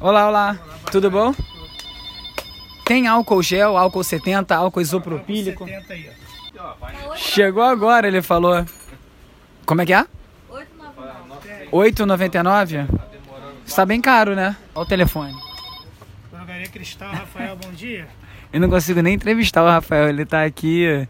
Olá, 0.00 0.26
olá. 0.26 0.58
Tudo 0.90 1.10
bom? 1.10 1.34
Tem 2.82 3.06
álcool 3.06 3.42
gel, 3.42 3.76
álcool 3.76 4.02
70, 4.02 4.56
álcool 4.56 4.80
isopropílico? 4.80 5.66
Chegou 7.14 7.62
agora, 7.62 8.08
ele 8.08 8.22
falou. 8.22 8.64
Como 9.66 9.82
é 9.82 9.84
que 9.84 9.92
é? 9.92 10.06
8,99? 11.70 12.88
Está 13.66 13.84
bem 13.84 14.00
caro, 14.00 14.34
né? 14.34 14.56
Olha 14.74 14.82
o 14.82 14.88
telefone. 14.88 15.36
Drogaria 16.32 16.68
Cristal, 16.68 17.12
Rafael, 17.12 17.54
bom 17.54 17.70
dia. 17.72 18.08
Eu 18.50 18.60
não 18.60 18.70
consigo 18.70 19.02
nem 19.02 19.12
entrevistar 19.12 19.62
o 19.62 19.68
Rafael, 19.68 20.08
ele 20.08 20.24
tá 20.24 20.42
aqui 20.42 21.06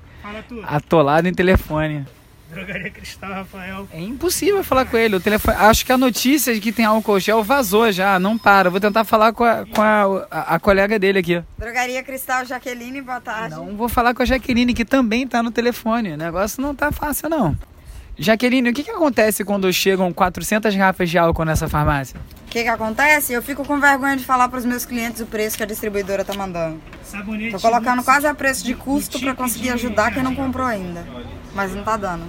atolado 0.64 1.28
em 1.28 1.32
telefone. 1.32 2.04
Drogaria 2.52 2.90
Cristal, 2.90 3.30
Rafael. 3.32 3.88
É 3.92 4.00
impossível 4.00 4.62
falar 4.62 4.84
com 4.84 4.96
ele. 4.96 5.16
O 5.16 5.20
telefone, 5.20 5.56
acho 5.56 5.84
que 5.86 5.92
a 5.92 5.98
notícia 5.98 6.54
de 6.54 6.60
que 6.60 6.70
tem 6.70 6.84
álcool 6.84 7.18
gel 7.18 7.42
vazou 7.42 7.90
já, 7.90 8.18
não 8.18 8.36
para. 8.36 8.68
Vou 8.70 8.80
tentar 8.80 9.04
falar 9.04 9.32
com 9.32 9.44
a, 9.44 9.64
com 9.66 9.80
a, 9.80 10.26
a, 10.30 10.54
a 10.54 10.60
colega 10.60 10.98
dele 10.98 11.18
aqui. 11.18 11.42
Drogaria 11.58 12.02
Cristal, 12.02 12.44
Jaqueline, 12.44 13.00
boa 13.00 13.20
tarde. 13.20 13.54
Não 13.54 13.76
vou 13.76 13.88
falar 13.88 14.14
com 14.14 14.22
a 14.22 14.26
Jaqueline, 14.26 14.74
que 14.74 14.84
também 14.84 15.26
tá 15.26 15.42
no 15.42 15.50
telefone. 15.50 16.12
O 16.12 16.16
negócio 16.16 16.60
não 16.60 16.74
tá 16.74 16.92
fácil, 16.92 17.28
não. 17.28 17.56
Jaqueline, 18.18 18.68
o 18.68 18.72
que, 18.72 18.82
que 18.82 18.90
acontece 18.90 19.44
quando 19.44 19.72
chegam 19.72 20.12
400 20.12 20.74
garrafas 20.74 21.08
de 21.08 21.18
álcool 21.18 21.44
nessa 21.44 21.68
farmácia? 21.68 22.20
O 22.46 22.50
que 22.50 22.62
que 22.62 22.68
acontece? 22.68 23.32
Eu 23.32 23.42
fico 23.42 23.64
com 23.64 23.80
vergonha 23.80 24.16
de 24.16 24.24
falar 24.24 24.48
para 24.48 24.58
os 24.58 24.64
meus 24.64 24.84
clientes 24.84 25.22
o 25.22 25.26
preço 25.26 25.56
que 25.56 25.62
a 25.62 25.66
distribuidora 25.66 26.22
tá 26.22 26.34
mandando. 26.34 26.80
Sabonete. 27.02 27.52
Tô 27.52 27.60
colocando 27.60 28.02
quase 28.02 28.26
a 28.26 28.34
preço 28.34 28.64
de 28.64 28.74
custo 28.74 29.18
para 29.18 29.34
conseguir 29.34 29.70
ajudar 29.70 30.12
quem 30.12 30.22
não 30.22 30.34
comprou 30.34 30.66
ainda. 30.66 31.06
Mas 31.54 31.74
não 31.74 31.82
tá 31.82 31.96
dando. 31.96 32.24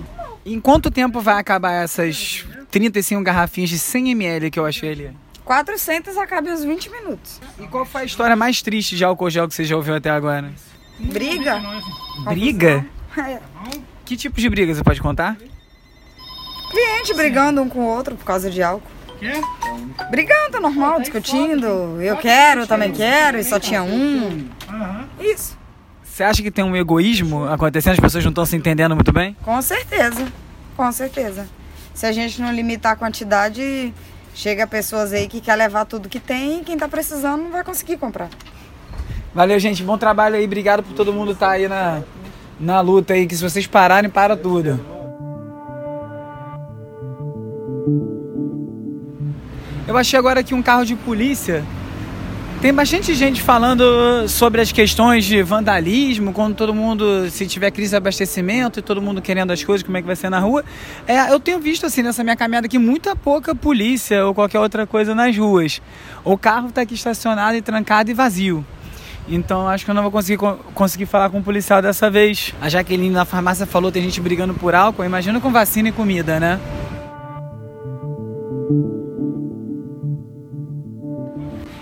Em 0.46 0.60
quanto 0.60 0.90
tempo 0.90 1.20
vai 1.20 1.36
acabar 1.40 1.74
essas 1.74 2.46
35 2.72 3.22
garrafinhas 3.22 3.70
de 3.70 3.80
100 3.80 4.12
ml 4.12 4.50
que 4.50 4.60
eu 4.60 4.66
achei 4.66 4.92
ali? 4.92 5.12
400 5.44 6.18
acaba 6.18 6.50
em 6.50 6.54
uns 6.54 6.64
20 6.64 6.90
minutos. 6.90 7.42
E 7.60 7.68
qual 7.68 7.86
foi 7.86 8.02
a 8.02 8.06
história 8.06 8.36
mais 8.36 8.62
triste 8.62 8.96
de 8.96 9.04
álcool 9.04 9.30
gel 9.30 9.48
que 9.48 9.54
você 9.54 9.66
já 9.66 9.76
ouviu 9.76 9.96
até 9.96 10.10
agora? 10.10 10.54
Briga? 11.00 11.62
Briga? 12.30 12.86
É. 13.18 13.40
Que 14.06 14.16
tipo 14.16 14.40
de 14.40 14.50
briga 14.50 14.74
você 14.74 14.84
pode 14.84 15.02
contar? 15.02 15.38
Cliente 16.74 17.14
brigando 17.14 17.62
um 17.62 17.70
com 17.70 17.82
o 17.82 17.86
outro 17.86 18.16
por 18.16 18.26
causa 18.26 18.50
de 18.50 18.64
álcool. 18.64 18.88
Quê? 19.20 19.32
Brigando, 20.10 20.60
normal, 20.60 21.00
discutindo. 21.00 22.02
Eu 22.02 22.18
quero, 22.18 22.62
eu 22.62 22.68
também 22.68 22.92
quero, 22.92 23.38
e 23.38 23.44
só 23.44 23.60
tinha 23.60 23.84
um. 23.84 24.50
Isso. 25.20 25.56
Você 26.04 26.24
acha 26.24 26.42
que 26.42 26.50
tem 26.50 26.66
um 26.66 26.76
egoísmo 26.76 27.46
acontecendo? 27.46 27.94
As 27.94 28.00
pessoas 28.00 28.24
não 28.24 28.32
estão 28.32 28.46
se 28.46 28.56
entendendo 28.56 28.96
muito 28.96 29.14
bem? 29.14 29.38
Com 29.44 29.62
certeza. 29.62 30.28
Com 30.76 30.92
certeza. 30.92 31.48
Se 31.94 32.08
a 32.08 32.12
gente 32.12 32.42
não 32.42 32.52
limitar 32.52 32.94
a 32.94 32.96
quantidade, 32.96 33.94
chega 34.34 34.66
pessoas 34.66 35.14
aí 35.14 35.28
que 35.28 35.40
quer 35.40 35.56
levar 35.56 35.86
tudo 35.86 36.10
que 36.10 36.20
tem 36.20 36.62
e 36.62 36.64
quem 36.64 36.76
tá 36.76 36.88
precisando 36.88 37.44
não 37.44 37.52
vai 37.52 37.64
conseguir 37.64 37.98
comprar. 37.98 38.30
Valeu, 39.34 39.60
gente. 39.60 39.84
Bom 39.84 39.98
trabalho 39.98 40.36
aí. 40.36 40.46
Obrigado 40.46 40.82
por 40.82 40.94
todo 40.94 41.14
mundo 41.14 41.34
estar 41.34 41.52
aí 41.52 41.68
na, 41.68 42.02
na 42.60 42.82
luta 42.82 43.14
aí. 43.14 43.28
Que 43.28 43.36
se 43.36 43.44
vocês 43.44 43.68
pararem, 43.68 44.10
para 44.10 44.36
tudo. 44.36 44.93
Eu 49.88 49.98
achei 49.98 50.18
agora 50.18 50.40
aqui 50.40 50.54
um 50.54 50.62
carro 50.62 50.86
de 50.86 50.96
polícia. 50.96 51.64
Tem 52.62 52.74
bastante 52.74 53.14
gente 53.14 53.42
falando 53.42 53.84
sobre 54.30 54.62
as 54.62 54.72
questões 54.72 55.26
de 55.26 55.44
vandalismo, 55.44 56.32
quando 56.32 56.56
todo 56.56 56.74
mundo, 56.74 57.30
se 57.30 57.46
tiver 57.46 57.70
crise 57.72 57.90
de 57.90 57.98
abastecimento 57.98 58.80
e 58.80 58.82
todo 58.82 59.02
mundo 59.02 59.22
querendo 59.22 59.52
as 59.52 59.62
coisas, 59.62 59.84
como 59.86 59.98
é 59.98 60.02
que 60.02 60.08
vai 60.08 60.16
ser 60.16 60.30
na 60.30 60.40
rua. 60.40 60.64
É, 61.06 61.30
eu 61.30 61.42
tenho 61.42 61.60
visto 61.60 61.86
assim 61.86 62.02
nessa 62.02 62.24
minha 62.24 62.38
caminhada 62.38 62.68
aqui 62.68 62.78
muita 62.80 63.18
pouca 63.18 63.54
polícia 63.54 64.26
ou 64.26 64.34
qualquer 64.34 64.60
outra 64.60 64.88
coisa 64.88 65.14
nas 65.14 65.38
ruas. 65.38 65.82
O 66.24 66.38
carro 66.38 66.70
está 66.70 66.82
aqui 66.84 66.94
estacionado 66.94 67.58
e 67.58 67.62
trancado 67.62 68.10
e 68.10 68.14
vazio. 68.14 68.66
Então 69.28 69.68
acho 69.68 69.84
que 69.84 69.92
eu 69.92 69.96
não 69.96 70.02
vou 70.02 70.12
conseguir, 70.12 70.38
co- 70.38 70.58
conseguir 70.74 71.06
falar 71.06 71.30
com 71.30 71.40
o 71.40 71.44
policial 71.44 71.82
dessa 71.82 72.10
vez. 72.10 72.54
A 72.62 72.70
Jaqueline 72.70 73.10
na 73.10 73.26
farmácia 73.26 73.66
falou 73.66 73.92
tem 73.92 74.02
gente 74.02 74.22
brigando 74.22 74.54
por 74.54 74.74
álcool. 74.74 75.04
Imagina 75.04 75.42
com 75.42 75.52
vacina 75.52 75.90
e 75.90 75.92
comida, 75.92 76.40
né? 76.40 76.58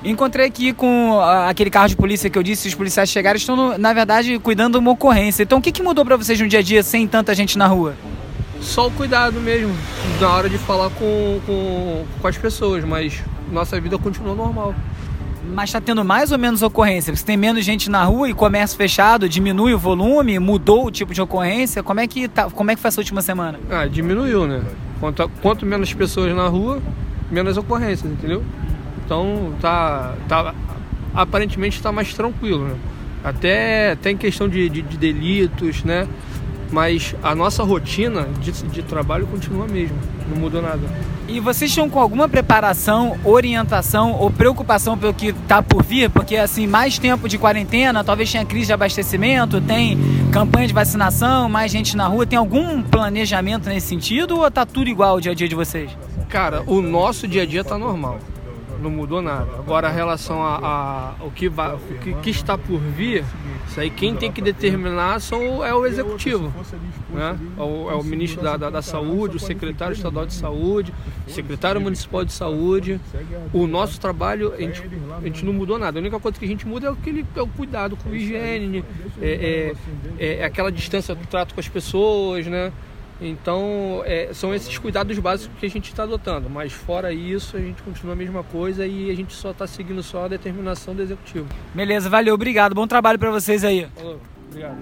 Encontrei 0.03 0.47
aqui 0.47 0.73
com 0.73 1.19
ah, 1.19 1.49
aquele 1.49 1.69
carro 1.69 1.87
de 1.87 1.95
polícia 1.95 2.29
que 2.29 2.37
eu 2.37 2.41
disse, 2.41 2.67
os 2.67 2.73
policiais 2.73 3.07
chegaram, 3.09 3.37
estão, 3.37 3.77
na 3.77 3.93
verdade, 3.93 4.39
cuidando 4.39 4.73
de 4.73 4.79
uma 4.79 4.91
ocorrência. 4.91 5.43
Então, 5.43 5.59
o 5.59 5.61
que, 5.61 5.71
que 5.71 5.83
mudou 5.83 6.03
pra 6.03 6.17
vocês 6.17 6.39
no 6.39 6.47
dia 6.47 6.59
a 6.59 6.63
dia 6.63 6.81
sem 6.81 7.07
tanta 7.07 7.35
gente 7.35 7.57
na 7.57 7.67
rua? 7.67 7.93
Só 8.61 8.87
o 8.87 8.91
cuidado 8.91 9.39
mesmo, 9.39 9.75
na 10.19 10.29
hora 10.29 10.49
de 10.49 10.57
falar 10.57 10.89
com, 10.91 11.39
com, 11.45 12.05
com 12.19 12.27
as 12.27 12.37
pessoas, 12.37 12.83
mas 12.83 13.21
nossa 13.51 13.79
vida 13.79 13.97
continua 13.97 14.33
normal. 14.33 14.73
Mas 15.53 15.71
tá 15.71 15.81
tendo 15.81 16.03
mais 16.03 16.31
ou 16.31 16.37
menos 16.37 16.61
ocorrência? 16.61 17.11
Porque 17.11 17.25
tem 17.25 17.37
menos 17.37 17.63
gente 17.63 17.89
na 17.89 18.03
rua 18.03 18.29
e 18.29 18.33
comércio 18.33 18.77
fechado, 18.77 19.27
diminui 19.27 19.73
o 19.73 19.79
volume, 19.79 20.39
mudou 20.39 20.85
o 20.85 20.91
tipo 20.91 21.13
de 21.13 21.21
ocorrência? 21.21 21.83
Como 21.83 21.99
é 21.99 22.07
que, 22.07 22.27
tá, 22.27 22.49
como 22.49 22.71
é 22.71 22.75
que 22.75 22.81
foi 22.81 22.87
essa 22.87 23.01
última 23.01 23.21
semana? 23.21 23.59
Ah, 23.69 23.85
diminuiu, 23.85 24.47
né? 24.47 24.61
Quanto, 25.01 25.27
quanto 25.41 25.65
menos 25.65 25.91
pessoas 25.93 26.33
na 26.35 26.47
rua, 26.47 26.79
menos 27.31 27.57
ocorrências, 27.57 28.09
entendeu? 28.09 28.43
Então 29.03 29.51
tá, 29.59 30.13
tá 30.29 30.53
aparentemente 31.13 31.75
está 31.75 31.91
mais 31.91 32.13
tranquilo, 32.13 32.67
né? 32.67 32.75
Até 33.23 33.95
tem 33.95 34.15
questão 34.15 34.47
de, 34.47 34.69
de, 34.69 34.83
de 34.83 34.97
delitos, 34.97 35.83
né? 35.83 36.07
Mas 36.71 37.15
a 37.21 37.33
nossa 37.35 37.63
rotina 37.63 38.27
de, 38.39 38.51
de 38.51 38.83
trabalho 38.83 39.25
continua 39.25 39.65
a 39.65 39.67
mesma, 39.67 39.97
não 40.29 40.37
mudou 40.37 40.61
nada. 40.61 40.81
E 41.27 41.39
vocês 41.39 41.71
estão 41.71 41.89
com 41.89 41.99
alguma 41.99 42.29
preparação, 42.29 43.17
orientação 43.23 44.13
ou 44.13 44.29
preocupação 44.29 44.97
pelo 44.97 45.13
que 45.13 45.33
tá 45.33 45.63
por 45.63 45.83
vir? 45.83 46.09
Porque 46.09 46.35
assim, 46.35 46.67
mais 46.67 46.99
tempo 46.99 47.27
de 47.27 47.37
quarentena, 47.37 48.03
talvez 48.03 48.31
tenha 48.31 48.45
crise 48.45 48.67
de 48.67 48.73
abastecimento, 48.73 49.59
tem 49.61 49.97
campanha 50.31 50.65
de 50.65 50.73
vacinação, 50.73 51.49
mais 51.49 51.71
gente 51.71 51.95
na 51.97 52.07
rua. 52.07 52.25
Tem 52.25 52.39
algum 52.39 52.81
planejamento 52.81 53.67
nesse 53.67 53.87
sentido 53.87 54.39
ou 54.39 54.49
tá 54.49 54.65
tudo 54.65 54.89
igual 54.89 55.17
o 55.17 55.21
dia 55.21 55.33
a 55.33 55.35
dia 55.35 55.47
de 55.47 55.55
vocês? 55.55 55.91
Cara, 56.29 56.63
o 56.65 56.81
nosso 56.81 57.27
dia 57.27 57.43
a 57.43 57.45
dia 57.45 57.63
tá 57.63 57.77
normal. 57.77 58.17
Não 58.81 58.89
mudou 58.89 59.21
nada. 59.21 59.47
Agora, 59.59 59.87
a 59.87 59.91
relação 59.91 60.41
a, 60.43 60.57
a- 61.19 61.23
o, 61.23 61.29
que 61.31 61.47
vai, 61.47 61.75
o 61.75 61.79
que, 62.01 62.13
que 62.15 62.29
está 62.31 62.57
por 62.57 62.79
vir, 62.79 63.23
isso 63.67 63.79
aí 63.79 63.89
quem 63.91 64.15
tem 64.15 64.31
que 64.31 64.41
determinar 64.41 65.19
são, 65.21 65.63
é 65.63 65.73
o 65.73 65.85
executivo. 65.85 66.51
Né? 67.11 67.37
É, 67.57 67.61
o, 67.61 67.91
é 67.91 67.93
o 67.95 68.03
ministro 68.03 68.41
da, 68.41 68.57
da, 68.57 68.69
da 68.69 68.81
Saúde, 68.81 69.37
o 69.37 69.39
secretário 69.39 69.93
estadual 69.93 70.25
de 70.25 70.33
saúde, 70.33 70.93
o 71.27 71.29
secretário 71.31 71.79
municipal 71.79 72.25
de 72.25 72.33
saúde. 72.33 72.99
O 73.53 73.67
nosso 73.67 73.99
trabalho, 73.99 74.53
a 74.53 74.57
gente, 74.61 74.81
a 75.21 75.25
gente 75.25 75.45
não 75.45 75.53
mudou 75.53 75.77
nada. 75.77 75.99
A 75.99 76.01
única 76.01 76.19
coisa 76.19 76.39
que 76.39 76.45
a 76.45 76.47
gente 76.47 76.67
muda 76.67 76.87
é, 76.87 76.91
aquele, 76.91 77.25
é 77.35 77.41
o 77.41 77.47
cuidado 77.47 77.95
com 77.95 78.13
higiene, 78.13 78.83
é, 79.21 79.73
é, 80.19 80.37
é 80.39 80.43
aquela 80.43 80.71
distância 80.71 81.13
do 81.13 81.25
trato 81.27 81.53
com 81.53 81.59
as 81.59 81.67
pessoas, 81.67 82.47
né? 82.47 82.71
Então, 83.21 84.01
é, 84.03 84.29
são 84.33 84.53
esses 84.53 84.75
cuidados 84.79 85.17
básicos 85.19 85.55
que 85.59 85.65
a 85.65 85.69
gente 85.69 85.89
está 85.89 86.03
adotando. 86.03 86.49
Mas 86.49 86.73
fora 86.73 87.13
isso, 87.13 87.55
a 87.55 87.59
gente 87.59 87.83
continua 87.83 88.13
a 88.13 88.15
mesma 88.15 88.43
coisa 88.43 88.85
e 88.85 89.11
a 89.11 89.15
gente 89.15 89.33
só 89.33 89.51
está 89.51 89.67
seguindo 89.67 90.01
só 90.01 90.25
a 90.25 90.27
determinação 90.27 90.95
do 90.95 91.03
executivo. 91.03 91.47
Beleza, 91.73 92.09
valeu, 92.09 92.33
obrigado. 92.33 92.73
Bom 92.73 92.87
trabalho 92.87 93.19
pra 93.19 93.29
vocês 93.29 93.63
aí. 93.63 93.87
Falou, 93.95 94.19
obrigado. 94.49 94.77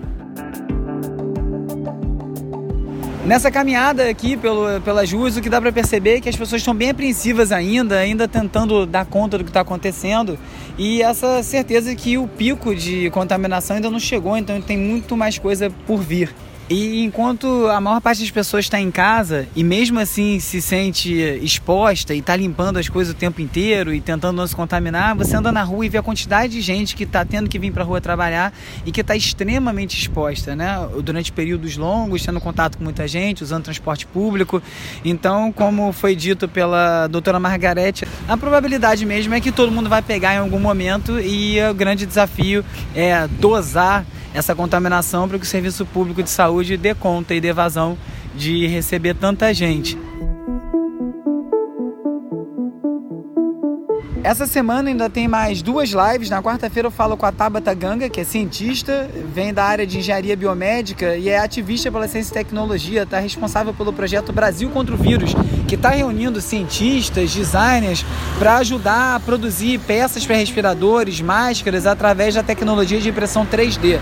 Nessa 3.25 3.52
caminhada 3.52 4.10
aqui 4.10 4.36
pelo, 4.36 4.82
pelas 4.82 5.12
ruas, 5.12 5.38
o 5.38 5.41
que 5.41 5.49
dá 5.49 5.62
para 5.62 5.71
perceber 5.71 6.15
é 6.15 6.21
que 6.21 6.30
as 6.30 6.36
pessoas 6.36 6.62
estão 6.62 6.73
bem 6.73 6.89
apreensivas 6.89 7.52
ainda, 7.52 7.99
ainda 7.99 8.28
tentando 8.28 8.88
dar 8.88 9.06
conta 9.06 9.38
do 9.38 9.43
que 9.43 9.49
está 9.49 9.62
acontecendo. 9.62 10.39
E 10.78 11.04
essa 11.04 11.43
certeza 11.43 11.93
que 11.93 12.17
o 12.17 12.28
pico 12.28 12.73
de 12.73 13.10
contaminação 13.12 13.75
ainda 13.75 13.91
não 13.91 13.99
chegou, 13.99 14.36
então 14.36 14.60
tem 14.62 14.78
muito 14.78 15.15
mais 15.15 15.38
coisa 15.38 15.69
por 15.86 15.99
vir. 16.02 16.34
E 16.69 17.03
enquanto 17.03 17.65
a 17.67 17.82
maior 17.82 17.99
parte 17.99 18.21
das 18.21 18.29
pessoas 18.29 18.65
está 18.65 18.79
em 18.79 18.91
casa 18.91 19.47
e 19.55 19.63
mesmo 19.63 19.99
assim 19.99 20.39
se 20.39 20.62
sente 20.62 21.12
exposta 21.41 22.13
e 22.13 22.19
está 22.19 22.36
limpando 22.36 22.77
as 22.77 22.88
coisas 22.88 23.12
o 23.12 23.17
tempo 23.17 23.41
inteiro 23.41 23.91
e 23.91 23.99
tentando 23.99 24.38
não 24.38 24.45
se 24.45 24.55
contaminar, 24.55 25.15
você 25.15 25.36
anda 25.36 25.51
na 25.51 25.63
rua 25.63 25.88
e 25.88 25.89
vê 25.89 25.97
a 25.97 26.03
quantidade 26.03 26.53
de 26.53 26.62
gente 26.62 26.95
que 26.95 27.05
está 27.05 27.25
tendo 27.25 27.49
que 27.49 27.58
vir 27.58 27.71
para 27.71 27.82
a 27.82 27.86
rua 27.88 27.99
trabalhar 27.99 28.53
e 28.86 28.91
que 28.91 29.01
está 29.01 29.15
extremamente 29.15 29.97
exposta, 29.97 30.55
né? 30.55 30.75
Durante 31.03 31.32
períodos 31.32 31.75
longos, 31.75 32.23
tendo 32.23 32.39
contato 32.39 32.77
com 32.77 32.84
muita 32.84 33.08
gente, 33.08 33.43
usando 33.43 33.63
transporte 33.63 34.05
público. 34.05 34.62
Então, 35.03 35.51
como 35.51 35.91
foi 35.91 36.15
dito 36.15 36.47
pela 36.47 37.08
doutora 37.08 37.39
Margarete, 37.39 38.05
a 38.30 38.38
probabilidade 38.38 39.08
mesmo 39.08 39.34
é 39.34 39.42
que 39.42 39.52
todo 39.52 39.72
mundo 39.72 39.89
vai 39.89 40.04
pegar 40.04 40.36
em 40.36 40.38
algum 40.38 40.60
momento 40.60 41.20
e 41.20 41.60
o 41.63 41.74
grande 41.74 42.06
desafio 42.06 42.63
é 42.94 43.28
dosar 43.28 44.06
essa 44.36 44.54
contaminação 44.54 45.28
para 45.28 45.39
que 45.39 45.46
o 45.46 45.48
serviço 45.48 45.84
público 45.84 46.22
de 46.22 46.30
saúde 46.30 46.78
dê 46.78 46.94
conta 46.94 47.34
e 47.34 47.42
dê 47.42 47.52
vazão 47.52 47.98
de 48.36 48.68
receber 48.68 49.15
tanta 49.15 49.52
gente. 49.52 49.98
Essa 54.30 54.46
semana 54.46 54.89
ainda 54.89 55.10
tem 55.10 55.28
mais 55.28 55.60
duas 55.63 55.89
lives. 55.89 56.30
Na 56.30 56.39
quarta-feira 56.39 56.86
eu 56.86 56.92
falo 56.92 57.18
com 57.18 57.26
a 57.26 57.32
Tabata 57.32 57.74
Ganga, 57.74 58.08
que 58.10 58.22
é 58.22 58.24
cientista, 58.24 59.10
vem 59.34 59.52
da 59.52 59.63
área 59.63 59.88
de 59.88 59.98
engenharia 59.98 60.38
biomédica 60.38 61.15
e 61.15 61.30
é 61.30 61.39
ativista 61.39 61.92
pela 61.92 62.08
ciência 62.08 62.30
e 62.30 62.34
tecnologia, 62.36 63.02
está 63.02 63.18
responsável 63.18 63.74
pelo 63.74 63.92
projeto 63.92 64.32
Brasil 64.32 64.70
contra 64.70 64.94
o 64.94 64.98
Vírus, 65.00 65.34
que 65.68 65.74
está 65.74 65.89
reunindo 65.89 66.39
cientistas, 66.42 67.34
designers, 67.34 68.06
para 68.38 68.58
ajudar 68.58 69.15
a 69.15 69.20
produzir 69.20 69.80
peças 69.80 70.24
para 70.28 70.36
respiradores, 70.36 71.20
máscaras, 71.22 71.88
através 71.88 72.36
da 72.36 72.44
tecnologia 72.44 73.02
de 73.02 73.10
impressão 73.10 73.48
3D. 73.48 74.00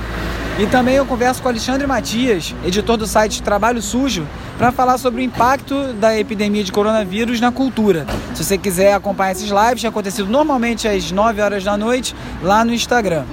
E 0.60 0.66
também 0.66 0.96
eu 0.96 1.06
converso 1.06 1.40
com 1.40 1.48
Alexandre 1.48 1.86
Matias, 1.86 2.56
editor 2.66 2.98
do 2.98 3.06
site 3.06 3.44
Trabalho 3.44 3.80
Sujo, 3.80 4.28
para 4.58 4.72
falar 4.72 4.98
sobre 4.98 5.22
o 5.22 5.24
impacto 5.24 5.94
da 5.94 6.18
epidemia 6.18 6.64
de 6.64 6.72
coronavírus 6.72 7.40
na 7.40 7.52
cultura. 7.52 8.08
Se 8.34 8.44
você 8.44 8.58
quiser 8.58 8.96
acompanhar 8.96 9.34
esses 9.34 9.52
lives, 9.52 9.82
tem 9.82 9.88
acontecido 9.88 10.28
normalmente 10.28 10.88
às 10.88 11.12
9 11.12 11.42
horas 11.42 11.64
da 11.64 11.78
noite 11.78 12.16
lá 12.42 12.66
no 12.66 12.74
Instagram. 12.74 13.24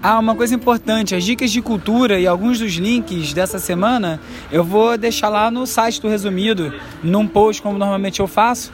Ah, 0.00 0.20
uma 0.20 0.36
coisa 0.36 0.54
importante, 0.54 1.16
as 1.16 1.24
dicas 1.24 1.50
de 1.50 1.60
cultura 1.60 2.20
e 2.20 2.28
alguns 2.28 2.60
dos 2.60 2.74
links 2.74 3.32
dessa 3.32 3.58
semana 3.58 4.20
eu 4.52 4.62
vou 4.62 4.96
deixar 4.96 5.30
lá 5.30 5.50
no 5.50 5.66
site 5.66 6.00
do 6.00 6.08
Resumido, 6.08 6.72
num 7.02 7.26
post 7.26 7.60
como 7.60 7.76
normalmente 7.76 8.20
eu 8.20 8.28
faço, 8.28 8.72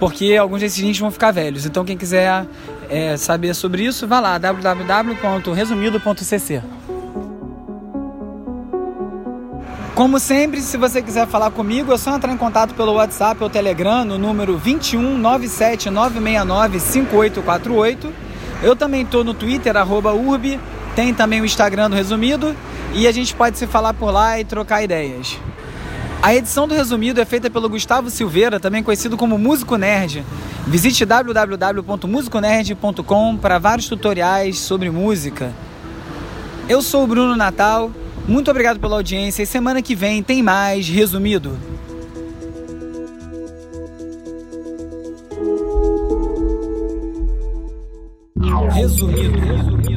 porque 0.00 0.34
alguns 0.34 0.60
desses 0.60 0.80
links 0.80 0.98
vão 0.98 1.12
ficar 1.12 1.30
velhos. 1.30 1.66
Então 1.66 1.84
quem 1.84 1.96
quiser 1.96 2.44
é, 2.90 3.16
saber 3.16 3.54
sobre 3.54 3.84
isso, 3.84 4.08
vá 4.08 4.18
lá, 4.18 4.36
www.resumido.cc. 4.38 6.85
Como 9.96 10.20
sempre, 10.20 10.60
se 10.60 10.76
você 10.76 11.00
quiser 11.00 11.26
falar 11.26 11.50
comigo, 11.50 11.90
é 11.90 11.96
só 11.96 12.14
entrar 12.14 12.30
em 12.30 12.36
contato 12.36 12.74
pelo 12.74 12.92
WhatsApp 12.92 13.42
ou 13.42 13.48
Telegram 13.48 14.04
no 14.04 14.18
número 14.18 14.58
21 14.58 15.16
97 15.16 15.88
969 15.88 16.78
5848. 16.78 18.12
Eu 18.62 18.76
também 18.76 19.00
estou 19.00 19.24
no 19.24 19.32
Twitter, 19.32 19.74
arroba 19.74 20.12
Urbi, 20.12 20.60
tem 20.94 21.14
também 21.14 21.40
o 21.40 21.46
Instagram 21.46 21.88
do 21.88 21.96
Resumido 21.96 22.54
e 22.92 23.06
a 23.06 23.12
gente 23.12 23.34
pode 23.34 23.56
se 23.56 23.66
falar 23.66 23.94
por 23.94 24.10
lá 24.10 24.38
e 24.38 24.44
trocar 24.44 24.84
ideias. 24.84 25.38
A 26.22 26.34
edição 26.34 26.68
do 26.68 26.74
Resumido 26.74 27.18
é 27.18 27.24
feita 27.24 27.48
pelo 27.48 27.66
Gustavo 27.66 28.10
Silveira, 28.10 28.60
também 28.60 28.82
conhecido 28.82 29.16
como 29.16 29.38
Músico 29.38 29.78
Nerd. 29.78 30.26
Visite 30.66 31.06
www.musiconerd.com 31.06 33.38
para 33.38 33.58
vários 33.58 33.88
tutoriais 33.88 34.58
sobre 34.58 34.90
música. 34.90 35.54
Eu 36.68 36.82
sou 36.82 37.04
o 37.04 37.06
Bruno 37.06 37.34
Natal 37.34 37.90
muito 38.28 38.50
obrigado 38.50 38.80
pela 38.80 38.96
audiência 38.96 39.42
e 39.42 39.46
semana 39.46 39.80
que 39.80 39.94
vem 39.94 40.22
tem 40.22 40.42
mais 40.42 40.88
resumido. 40.88 41.56
Resumido. 48.72 49.95